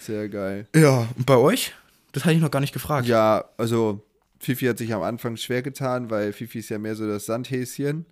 [0.00, 0.66] Sehr geil.
[0.74, 1.72] Ja, und bei euch?
[2.12, 3.06] Das hatte ich noch gar nicht gefragt.
[3.06, 4.04] Ja, also
[4.38, 8.06] Fifi hat sich am Anfang schwer getan, weil Fifi ist ja mehr so das Sandhäschen.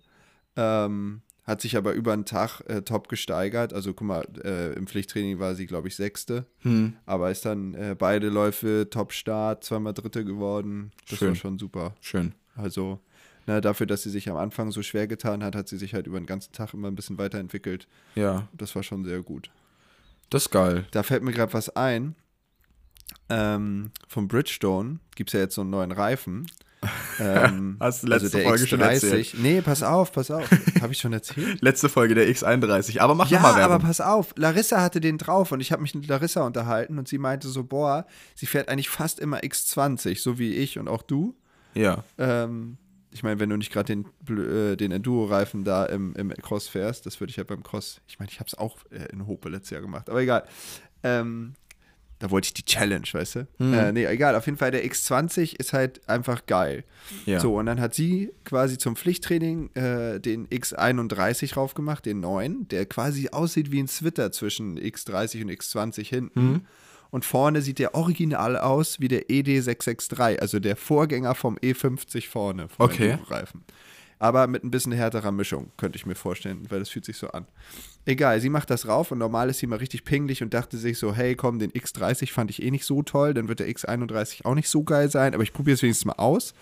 [0.55, 3.73] Ähm, hat sich aber über den Tag äh, top gesteigert.
[3.73, 6.45] Also guck mal, äh, im Pflichttraining war sie, glaube ich, Sechste.
[6.61, 6.95] Hm.
[7.05, 10.91] Aber ist dann äh, beide Läufe Top-Start, zweimal Dritte geworden.
[11.09, 11.29] Das Schön.
[11.29, 11.95] war schon super.
[12.01, 12.33] Schön.
[12.55, 12.99] Also
[13.45, 16.07] na, dafür, dass sie sich am Anfang so schwer getan hat, hat sie sich halt
[16.07, 17.87] über den ganzen Tag immer ein bisschen weiterentwickelt.
[18.15, 19.49] Ja, Das war schon sehr gut.
[20.29, 20.85] das ist geil.
[20.91, 22.15] Da fällt mir gerade was ein.
[23.29, 26.45] Ähm, vom Bridgestone gibt es ja jetzt so einen neuen Reifen.
[27.19, 29.27] Ähm, Hast du letzte also der Folge schon erzählt.
[29.27, 29.35] X30.
[29.41, 30.49] Nee, pass auf, pass auf.
[30.81, 31.61] Habe ich schon erzählt?
[31.61, 32.99] Letzte Folge der X31.
[32.99, 33.75] Aber mach Ja, mal Werbung.
[33.75, 34.33] aber pass auf.
[34.37, 37.63] Larissa hatte den drauf und ich habe mich mit Larissa unterhalten und sie meinte so,
[37.63, 41.35] boah, sie fährt eigentlich fast immer X20, so wie ich und auch du.
[41.73, 42.03] ja.
[42.17, 42.77] Ähm,
[43.13, 44.05] ich meine, wenn du nicht gerade den,
[44.37, 48.19] äh, den Enduro-Reifen da im, im Cross fährst, das würde ich ja beim Cross, ich
[48.19, 50.45] meine, ich habe es auch äh, in Hope letztes Jahr gemacht, aber egal.
[51.03, 51.53] Ähm,
[52.23, 53.47] da wollte ich die Challenge, weißt du?
[53.57, 53.73] Mhm.
[53.73, 56.85] Äh, nee, egal, auf jeden Fall der X20 ist halt einfach geil.
[57.25, 57.41] Ja.
[57.41, 62.85] So, und dann hat sie quasi zum Pflichttraining äh, den X31 raufgemacht, den neuen, der
[62.85, 66.51] quasi aussieht wie ein Zwitter zwischen X30 und X20 hinten.
[66.51, 66.61] Mhm.
[67.13, 72.69] Und vorne sieht der original aus wie der ED663, also der Vorgänger vom E50 vorne.
[72.69, 73.11] vom Okay.
[73.11, 73.63] Enduro-Reifen.
[74.17, 77.27] Aber mit ein bisschen härterer Mischung, könnte ich mir vorstellen, weil das fühlt sich so
[77.27, 77.45] an.
[78.05, 80.97] Egal, sie macht das rauf und normal ist sie mal richtig pingelig und dachte sich
[80.97, 84.43] so, hey komm, den X30 fand ich eh nicht so toll, dann wird der X31
[84.45, 86.55] auch nicht so geil sein, aber ich probiere es wenigstens mal aus.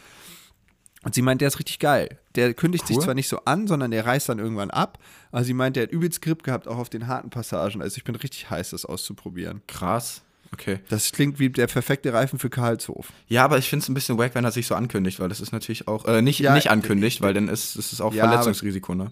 [1.04, 2.20] Und sie meint, der ist richtig geil.
[2.36, 3.04] Der kündigt sich Cool.
[3.04, 4.99] zwar nicht so an, sondern der reißt dann irgendwann ab.
[5.32, 7.82] Aber sie meint, der hat übelst Grip gehabt, auch auf den harten Passagen.
[7.82, 9.62] Also ich bin richtig heiß, das auszuprobieren.
[9.68, 10.22] Krass.
[10.54, 10.80] Okay.
[10.89, 13.14] Das klingt wie der perfekte Reifen für Karlshof.
[13.28, 15.39] Ja, aber ich finde es ein bisschen wack, wenn er sich so ankündigt, weil das
[15.39, 18.28] ist natürlich auch, äh, nicht, Ja, nicht ankündigt, weil dann ist es ist auch Ja,
[18.28, 19.12] Verletzungsrisiko, ne?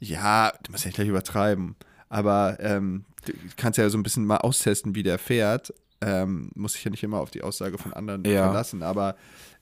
[0.00, 1.76] Ja, du musst ja nicht gleich übertreiben.
[2.08, 5.72] Aber ähm, du kannst ja so ein bisschen mal austesten, wie der fährt.
[6.00, 8.44] Ähm, muss ich ja nicht immer auf die Aussage von anderen Ja.
[8.46, 8.82] verlassen.
[8.82, 9.14] Aber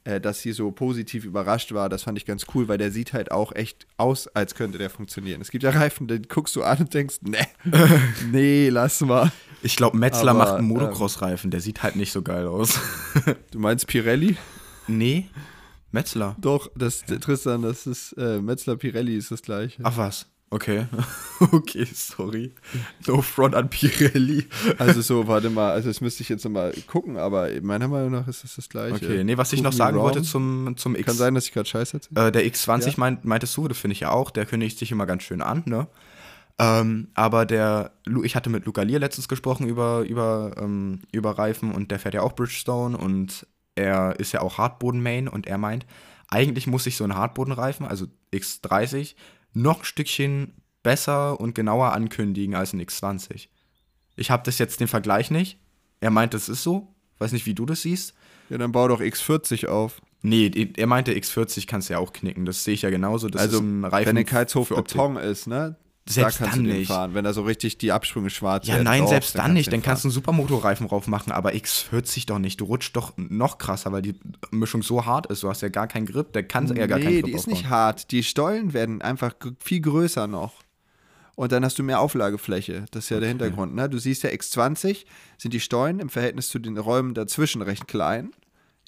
[0.04, 3.12] äh, dass sie so positiv überrascht war, das fand ich ganz cool, weil der sieht
[3.12, 5.40] halt auch echt aus, als könnte der funktionieren.
[5.42, 7.36] Es gibt ja Reifen, den guckst du an und denkst, nee,
[8.30, 9.30] nee, lass mal.
[9.62, 12.78] Ich glaube, Metzler Aber, macht einen ähm, Motocross-Reifen, der sieht halt nicht so geil aus.
[13.50, 14.36] Du meinst Pirelli?
[14.86, 15.28] nee,
[15.90, 16.36] Metzler.
[16.40, 19.80] Doch, das Tristan, das ist äh, Metzler Pirelli ist das gleiche.
[19.84, 20.26] Ach was.
[20.50, 20.86] Okay.
[21.52, 22.54] okay, sorry.
[23.06, 24.46] No front an Pirelli.
[24.78, 28.28] Also so, warte mal, also das müsste ich jetzt nochmal gucken, aber meiner Meinung nach
[28.28, 28.94] ist das das gleiche.
[28.94, 30.04] Okay, nee, was ich noch sagen wrong.
[30.06, 31.06] wollte zum, zum X.
[31.06, 32.28] Kann sein, dass ich gerade Scheiße erzähle.
[32.28, 32.92] Äh, der X20 Ja.
[32.96, 35.64] meint, meintest du, das finde ich ja auch, der kündigt sich immer ganz schön an,
[35.66, 35.86] ne?
[36.60, 37.92] Ähm, aber der,
[38.24, 42.14] ich hatte mit Luca Lier letztens gesprochen über, über, ähm, über Reifen und der fährt
[42.14, 43.46] ja auch Bridgestone und
[43.76, 45.86] er ist ja auch Hartboden-Main und er meint,
[46.28, 49.14] eigentlich muss sich so ein Hartbodenreifen, also X30,
[49.54, 50.52] noch ein Stückchen
[50.82, 53.48] besser und genauer ankündigen als ein X20.
[54.16, 55.58] Ich habe das jetzt den Vergleich nicht.
[56.00, 56.94] Er meint, das ist so.
[57.18, 58.14] Weiß nicht, wie du das siehst.
[58.50, 60.00] Ja, dann bau doch X40 auf.
[60.22, 62.44] Nee, er meinte, X40 kannst du ja auch knicken.
[62.44, 63.28] Das sehe ich ja genauso.
[63.28, 64.96] Das also, ist ein Reifen wenn der Optik.
[64.96, 65.76] Beton ist, ne?
[66.14, 66.88] Selbst da kannst dann du den nicht.
[66.88, 68.84] fahren, wenn da so richtig die Absprünge schwarz Ja, werden.
[68.84, 69.66] nein, Doch, selbst dann nicht.
[69.66, 72.60] du Dann kannst du einen Supermotorreifen drauf machen, aber X40 doch nicht.
[72.60, 74.14] Du rutscht doch noch krasser, weil die
[74.50, 75.42] Mischung so hart ist.
[75.42, 76.32] Du hast ja gar keinen Grip.
[76.32, 77.54] Der kann ja gar keinen Nee, Grip die ist aufbauen.
[77.54, 78.10] nicht hart.
[78.10, 80.54] Die Stollen werden einfach viel größer noch.
[81.34, 82.86] Und dann hast du mehr Auflagefläche.
[82.90, 83.74] Das ist ja der Hintergrund.
[83.74, 83.88] Ne?
[83.88, 85.04] Du siehst ja, X20
[85.36, 88.32] sind die Stollen im Verhältnis zu den Räumen dazwischen recht klein.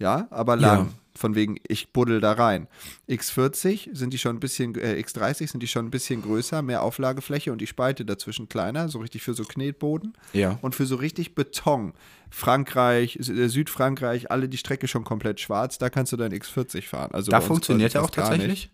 [0.01, 0.86] Ja, aber lang.
[0.86, 0.92] Ja.
[1.16, 2.66] Von wegen, ich buddel da rein.
[3.09, 6.82] X40 sind die schon ein bisschen, äh, X30 sind die schon ein bisschen größer, mehr
[6.82, 10.14] Auflagefläche und die Spalte dazwischen kleiner, so richtig für so Knetboden.
[10.32, 10.59] Ja.
[10.62, 11.92] Und für so richtig Beton.
[12.30, 17.11] Frankreich, äh, Südfrankreich, alle die Strecke schon komplett schwarz, da kannst du dein X40 fahren.
[17.12, 18.70] Also Da funktioniert er auch tatsächlich.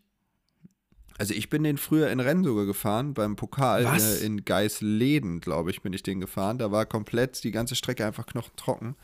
[1.19, 5.71] Also ich bin den früher in Rennen sogar gefahren, beim Pokal äh, in Geisleden, glaube
[5.71, 6.59] ich, bin ich den gefahren.
[6.59, 8.95] Da war komplett die ganze Strecke einfach knochentrocken.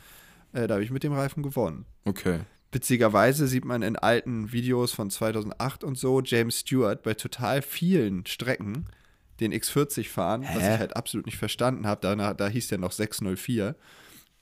[0.53, 1.85] Äh, da habe ich mit dem Reifen gewonnen.
[2.05, 2.41] Okay.
[2.71, 8.25] Witzigerweise sieht man in alten Videos von 2008 und so James Stewart bei total vielen
[8.25, 8.87] Strecken
[9.39, 10.73] den X40 fahren, was Hä?
[10.73, 12.01] ich halt absolut nicht verstanden habe.
[12.01, 13.75] Da, da hieß der noch 604.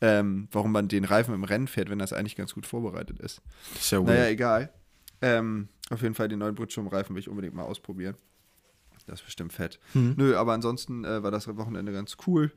[0.03, 3.41] Ähm, warum man den Reifen im Rennen fährt, wenn das eigentlich ganz gut vorbereitet ist.
[3.76, 4.32] Ist ja Naja, weird.
[4.32, 4.74] egal.
[5.22, 8.16] Ähm, auf jeden Fall den neuen Bridgestone-Reifen will ich unbedingt mal ausprobieren.
[9.05, 9.80] Das ist bestimmt fett.
[9.93, 10.16] Hm.
[10.18, 12.51] Nö, aber ansonsten äh, war das Wochenende ganz cool.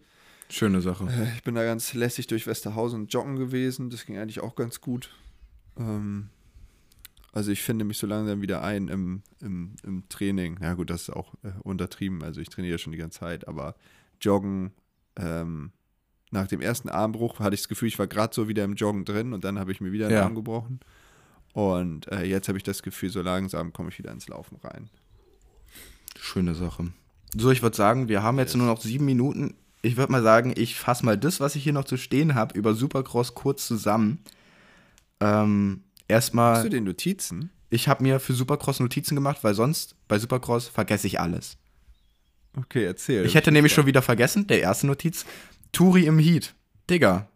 [0.51, 1.07] Schöne Sache.
[1.09, 3.91] Äh, ich bin da ganz lässig durch Westerhausen joggen gewesen.
[3.91, 5.11] Das ging eigentlich auch ganz gut.
[5.79, 6.29] Ähm,
[7.33, 10.59] also ich finde mich so langsam wieder ein im, im, im Training.
[10.63, 12.23] Ja gut, das ist auch äh, untertrieben.
[12.23, 13.75] Also ich trainiere schon die ganze Zeit, aber
[14.21, 14.73] Joggen,
[15.17, 15.73] ähm,
[16.31, 19.05] nach dem ersten Armbruch hatte ich das Gefühl, ich war gerade so wieder im Joggen
[19.05, 20.25] drin und dann habe ich mir wieder einen Ja.
[20.25, 20.81] Arm gebrochen.
[21.53, 24.91] Und äh, jetzt habe ich das Gefühl, so langsam komme ich wieder ins Laufen rein.
[26.19, 26.93] Schöne Sache.
[27.37, 29.55] So, ich würde sagen, wir haben jetzt nur noch sieben Minuten.
[29.85, 32.59] Ich würde mal sagen, ich fasse mal das, was ich hier noch zu stehen habe,
[32.59, 34.19] über Supercross kurz zusammen.
[35.21, 37.51] Ähm, Hast erstmal, du den Notizen?
[37.69, 41.59] ich habe mir für Supercross Notizen gemacht, weil sonst bei Supercross vergesse ich alles.
[42.57, 43.27] Okay, erzähl.
[43.27, 45.27] Ich hätte nämlich schon wieder vergessen, der erste Notiz,
[45.73, 46.55] Turi im Heat.
[46.89, 47.29] Digga,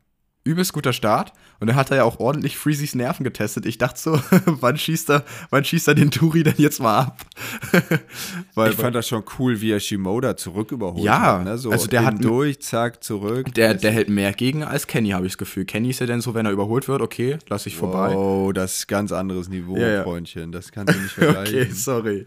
[0.48, 1.32] übelst guter Start.
[1.60, 3.66] Und er hat er ja auch ordentlich Freezys Nerven getestet.
[3.66, 7.26] Ich dachte so, wann schießt er, wann schießt er den Turi denn jetzt mal ab?
[8.54, 11.44] weil, Ich fand das schon cool, wie er Shimoda zurück überholt Ja, hat.
[11.44, 11.58] Ne?
[11.58, 13.52] So also der hat- durch, zack, zurück.
[13.54, 15.64] Der, der hält mehr gegen als Kenny, habe ich das Gefühl.
[15.64, 18.14] Kenny ist ja dann so, wenn er überholt wird, okay, lass ich vorbei.
[18.14, 20.02] Oh, das ist ganz anderes Niveau, Ja, ja.
[20.04, 20.52] Freundchen.
[20.52, 21.60] Das kannst du nicht vergleichen.
[21.62, 22.26] okay, sorry.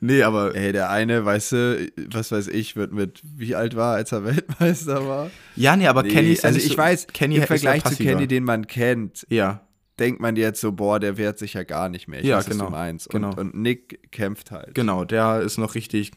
[0.00, 3.94] Nee, aber Ey, der eine, weißt du, was weiß ich, wird mit, wie alt war,
[3.96, 5.30] als er Weltmeister war?
[5.56, 7.96] ja, nee, aber Nee, Kenny ist also ich so, weiß, Kenny im Vergleich zu.
[7.96, 9.62] Kenny, den man kennt, Ja,
[9.98, 12.20] denkt man jetzt so, boah, der wehrt sich ja gar nicht mehr.
[12.20, 13.10] Ich Ja, weiß, was genau, du meinst.
[13.10, 13.30] genau.
[13.30, 14.74] Und, und Nick kämpft halt.
[14.74, 16.12] genau, der ist noch richtig,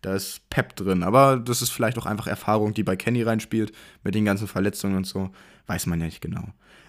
[0.00, 1.02] da ist Pep drin.
[1.02, 3.72] Aber das ist vielleicht auch einfach Erfahrung, die bei Kenny reinspielt,
[4.04, 5.30] mit den ganzen Verletzungen und so.
[5.66, 6.44] Weiß man ja nicht genau.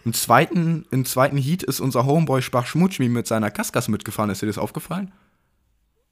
[0.06, 4.30] Im zweiten, im zweiten Heat ist unser Homeboy Spach Schmutschmi mit seiner Kaskas mitgefahren.
[4.32, 5.12] Ist dir das aufgefallen?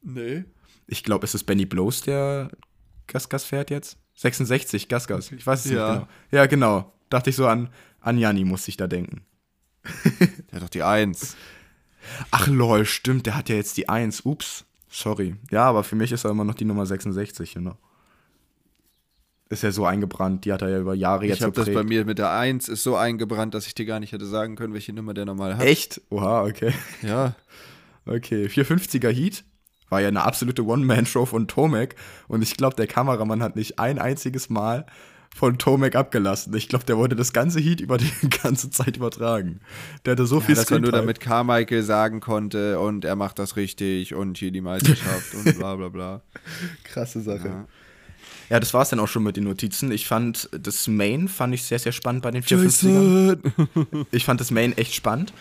[0.01, 0.45] Nee.
[0.87, 2.49] Ich glaube, es ist Benny Blows, der
[3.07, 3.97] Gasgas fährt jetzt.
[4.15, 5.31] 66, Gasgas.
[5.31, 5.89] Ich weiß es Ja.
[5.91, 6.07] nicht genau.
[6.31, 6.93] Ja, genau.
[7.09, 7.69] Dachte ich so an,
[8.01, 9.23] an Janni, musste ich da denken.
[10.51, 11.35] Der hat doch die Eins.
[12.31, 14.21] Ach lol, stimmt, der hat ja jetzt die 1.
[14.25, 15.35] Ups, sorry.
[15.51, 17.77] Ja, aber für mich ist er immer noch die Nummer 66, you know.
[19.49, 21.83] Ist ja so eingebrannt, die hat er ja über Jahre jetzt Ich habe das geprägt.
[21.83, 24.55] bei mir mit der Eins ist so eingebrannt, dass ich dir gar nicht hätte sagen
[24.55, 25.65] können, welche Nummer der normal hat.
[25.65, 26.01] Echt?
[26.09, 26.73] Oha, okay.
[27.01, 27.35] Ja.
[28.05, 29.43] Okay, 450er Heat
[29.89, 31.95] war ja eine absolute One-Man-Show von Tomek
[32.27, 34.85] und ich glaube, der Kameramann hat nicht ein einziges Mal
[35.35, 36.53] von Tomek abgelassen.
[36.55, 38.11] Ich glaube, der wollte das ganze Heat über die
[38.43, 39.59] ganze Zeit übertragen.
[40.05, 43.39] Der hatte so Ja, viel das war nur damit Carmichael sagen konnte und er macht
[43.39, 46.21] das richtig und hier die Meisterschaft und bla bla bla.
[46.83, 47.47] Krasse Sache.
[47.47, 47.67] Ja.
[48.49, 49.91] Ja, das war es dann auch schon mit den Notizen.
[49.91, 53.37] Ich fand das Main fand ich sehr, sehr spannend bei den 450ern.
[54.11, 55.33] Ich fand das Main echt spannend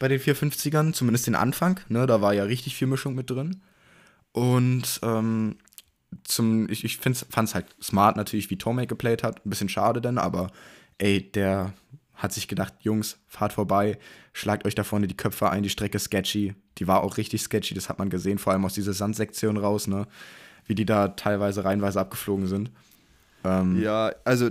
[0.00, 1.78] bei den 450ern, zumindest den Anfang.
[1.88, 3.60] Ne, da war ja richtig viel Mischung mit drin.
[4.36, 5.56] Und ähm,
[6.22, 9.38] zum, ich, ich fand es halt smart natürlich, wie Tomek geplayt hat.
[9.46, 10.50] Ein bisschen schade dann, aber
[10.98, 11.72] ey, der
[12.12, 13.98] hat sich gedacht, Jungs, fahrt vorbei,
[14.34, 16.54] schlagt euch da vorne die Köpfe ein, die Strecke sketchy.
[16.76, 19.86] Die war auch richtig sketchy, das hat man gesehen, vor allem aus dieser Sandsektion raus,
[19.86, 20.06] ne?
[20.66, 22.70] Wie die da teilweise reihenweise abgeflogen sind.
[23.42, 24.50] Ähm, Ja, also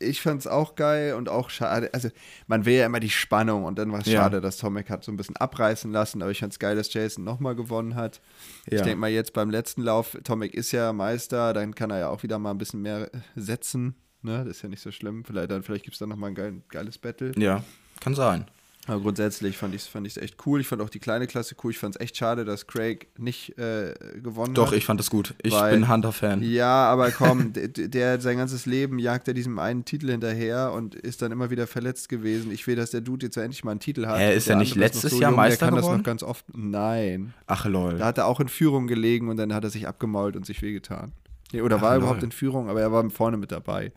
[0.00, 1.90] ich fand's auch geil und auch schade.
[1.92, 2.08] Also
[2.46, 4.22] man will ja immer die Spannung und dann war es Ja.
[4.22, 7.24] schade, dass Tomek hat so ein bisschen abreißen lassen, aber ich fand's geil, dass Jason
[7.24, 8.20] nochmal gewonnen hat.
[8.66, 8.84] Ich Ja.
[8.84, 12.22] denke mal jetzt beim letzten Lauf, Tomek ist ja Meister, dann kann er ja auch
[12.22, 13.94] wieder mal ein bisschen mehr setzen.
[14.22, 14.38] Ne?
[14.44, 15.24] Das ist ja nicht so schlimm.
[15.24, 17.32] Vielleicht, dann, vielleicht gibt es dann nochmal ein geil, geiles Battle.
[17.36, 17.62] ja,
[18.00, 18.46] kann sein.
[18.88, 20.60] Aber grundsätzlich fand ich es fand ich's echt cool.
[20.60, 21.70] Ich fand auch die kleine Klasse cool.
[21.70, 24.76] Ich fand es echt schade, dass Craig nicht äh, gewonnen Doch, hat.
[24.76, 25.34] ich fand das gut.
[25.42, 26.42] Ich Weil- bin Hunter-Fan.
[26.42, 30.96] Ja, aber komm, der, der sein ganzes Leben jagt er diesem einen Titel hinterher und
[30.96, 32.50] ist dann immer wieder verletzt gewesen.
[32.50, 34.18] Ich will, dass der Dude jetzt endlich mal einen Titel hat.
[34.18, 35.98] Hä, ist er nicht letztes so Jahr jung, Meister Der kann das geworden?
[35.98, 36.44] noch ganz oft.
[36.52, 37.34] Nein.
[37.46, 37.98] Ach lol.
[37.98, 40.60] Da hat er auch in Führung gelegen und dann hat er sich abgemault und sich
[40.60, 41.12] wehgetan.
[41.52, 43.92] Nee, oder Ach, war er überhaupt in Führung, aber er war vorne mit dabei.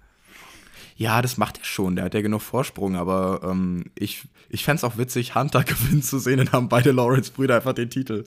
[0.95, 1.97] Ja, das macht er schon.
[1.97, 6.01] Der hat ja genug Vorsprung, aber ähm, ich, ich fände es auch witzig, Hunter gewinnen
[6.01, 6.37] zu sehen.
[6.37, 8.23] Dann haben beide Lawrence-Brüder einfach den Titel.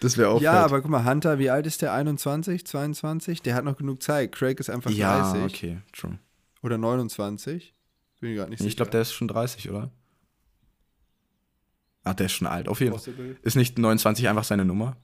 [0.00, 0.62] Das wäre auch ja, fett.
[0.64, 1.92] aber guck mal, Hunter, wie alt ist der?
[1.92, 3.42] 21, 22?
[3.42, 4.32] Der hat noch genug Zeit.
[4.32, 6.18] Craig ist einfach Ja, 30 okay, true.
[6.62, 7.74] oder 29.
[8.20, 8.68] Bin ich gerade nicht sicher.
[8.68, 9.90] Ich glaube, der ist schon 30, oder?
[12.02, 12.68] Ach, der ist schon alt.
[12.68, 13.14] Auf jeden Fall.
[13.42, 14.96] Ist nicht 29 einfach seine Nummer?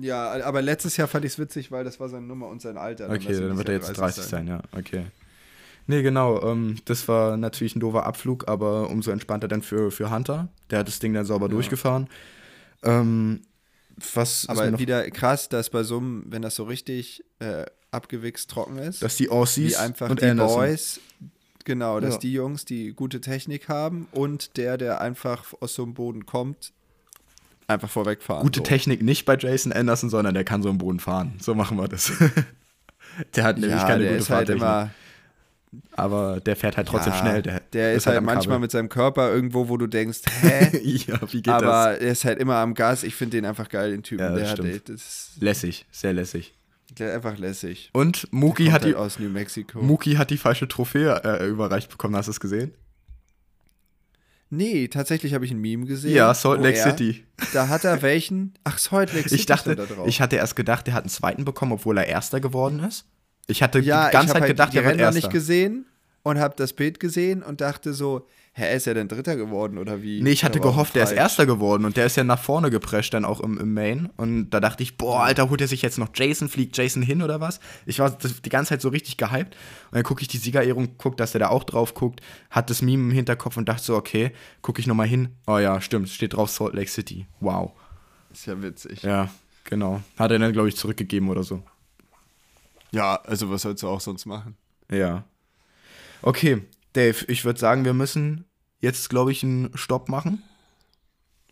[0.00, 2.76] Ja, aber letztes Jahr fand ich es witzig, weil das war seine Nummer und sein
[2.76, 3.08] Alter.
[3.08, 4.60] Okay, lass ihn dann wird er jetzt 30 sein, ja.
[4.72, 5.06] Okay.
[5.86, 6.42] Nee, genau.
[6.42, 10.48] Ähm, das war natürlich ein doofer Abflug, aber umso entspannter dann für, für Hunter.
[10.70, 12.08] Der hat das Ding dann sauber durchgefahren.
[12.82, 13.42] Ähm,
[14.14, 18.78] was Aber wieder krass, dass bei so einem, wenn das so richtig äh, abgewichst trocken
[18.78, 20.56] ist, dass die Aussies wie einfach und die Anderson.
[20.60, 21.00] Boys,
[21.64, 22.20] genau, dass Ja.
[22.20, 26.72] die Jungs, die gute Technik haben und der, der einfach aus so einem Boden kommt,
[27.68, 28.42] einfach vorwegfahren.
[28.42, 28.64] Gute so.
[28.64, 31.34] Technik nicht bei Jason Anderson, sondern der kann so im Boden fahren.
[31.40, 32.12] So machen wir das.
[33.34, 34.62] der hat nämlich Ja, keine der gute ist halt Fahrtechnik.
[34.62, 34.90] immer,
[35.92, 37.42] aber der fährt halt trotzdem ja, schnell.
[37.42, 40.78] Der, der ist, halt am manchmal mit seinem Körper irgendwo, wo du denkst, hä?
[41.06, 42.00] ja, wie geht aber das?
[42.00, 43.02] er ist halt immer am Gas.
[43.02, 44.24] Ich finde den einfach geil, den Typen.
[44.24, 44.72] Ja, der hat stimmt.
[44.72, 46.54] ey, das Lässig, sehr lässig.
[46.98, 47.90] der ist einfach lässig.
[47.92, 49.80] Und Muki hat, halt die, aus New Mexico.
[49.80, 52.16] Muki hat die falsche Trophäe äh, überreicht bekommen.
[52.16, 52.74] Hast du es gesehen?
[54.48, 56.14] nee, tatsächlich habe ich ein Meme gesehen.
[56.14, 57.24] Ja, Salt Lake er- City.
[57.52, 58.54] Da hat er welchen?
[58.64, 61.44] Ach, Salt Lake City Ich dachte, da ich hatte erst gedacht, der hat einen zweiten
[61.44, 63.06] bekommen, obwohl er Erster geworden ist.
[63.46, 65.20] Ich hatte ja, die ganze Zeit habe gedacht, halt die der wird Ränder Erster.
[65.20, 65.86] nicht gesehen
[66.22, 70.02] und habe das Bild gesehen und dachte so, hä, ist er denn Dritter geworden oder
[70.02, 70.22] wie?
[70.22, 71.12] Nee, ich hatte gehofft, der ist.
[71.12, 74.08] Erster geworden und der ist ja nach vorne geprescht dann auch im, im Main.
[74.16, 77.22] Und da dachte ich, boah, Alter, holt er sich jetzt noch Jason, fliegt Jason hin
[77.22, 77.60] oder was?
[77.84, 79.54] Ich war die ganze Zeit so richtig gehypt.
[79.90, 82.20] Und dann gucke ich die Siegerehrung, guck, dass der da auch drauf guckt,
[82.50, 84.32] hat das Meme im Hinterkopf und dachte so, okay,
[84.62, 85.28] gucke ich nochmal hin.
[85.46, 87.26] Oh ja, stimmt, steht drauf Salt Lake City.
[87.40, 87.72] Wow.
[88.32, 89.02] Ist ja witzig.
[89.02, 89.28] Ja,
[89.64, 90.02] genau.
[90.18, 91.62] Hat er dann, glaube ich, zurückgegeben oder so.
[92.92, 94.56] Ja, also was sollst du auch sonst machen?
[94.90, 95.24] Ja.
[96.22, 96.62] Okay,
[96.92, 98.44] Dave, ich würde sagen, wir müssen
[98.80, 100.42] jetzt, glaube ich, einen Stopp machen.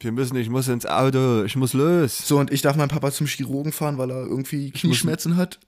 [0.01, 2.19] Wir müssen, ich muss ins Auto, ich muss los.
[2.27, 5.61] So, und ich darf meinen Papa zum Chirurgen fahren, weil er irgendwie Knieschmerzen hat.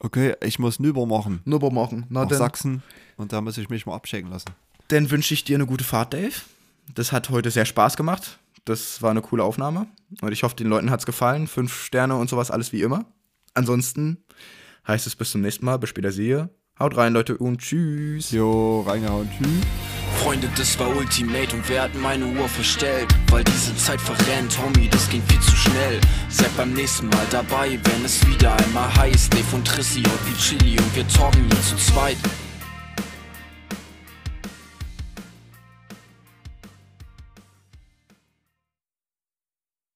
[0.00, 1.40] Okay, ich muss Nüber machen.
[1.44, 2.06] Nubber machen.
[2.08, 2.82] Na, Nach dann, Sachsen.
[3.16, 4.50] Und da muss ich mich mal abchecken lassen.
[4.88, 6.34] dann wünsche ich dir eine gute Fahrt, Dave.
[6.94, 8.38] Das hat heute sehr Spaß gemacht.
[8.64, 9.86] Das war eine coole Aufnahme.
[10.20, 11.46] Und ich hoffe, den Leuten hat es gefallen.
[11.46, 13.06] Fünf Sterne und sowas, alles wie immer.
[13.54, 14.18] Ansonsten
[14.86, 15.78] heißt es bis zum nächsten Mal.
[15.78, 16.50] Bis später sehe.
[16.78, 18.30] Haut rein, Leute, und tschüss.
[18.32, 19.64] Jo, reingehauen, tschüss.
[20.22, 23.08] Freunde, das war Ultimate und wer hat meine Uhr verstellt?
[23.30, 26.00] Weil diese Zeit verrennt, Homie, das ging viel zu schnell.
[26.28, 29.32] Seid beim nächsten Mal dabei, wenn es wieder einmal heißt.
[29.32, 32.16] Dave und Trissi und wie Chili und wir talken hier zu zweit.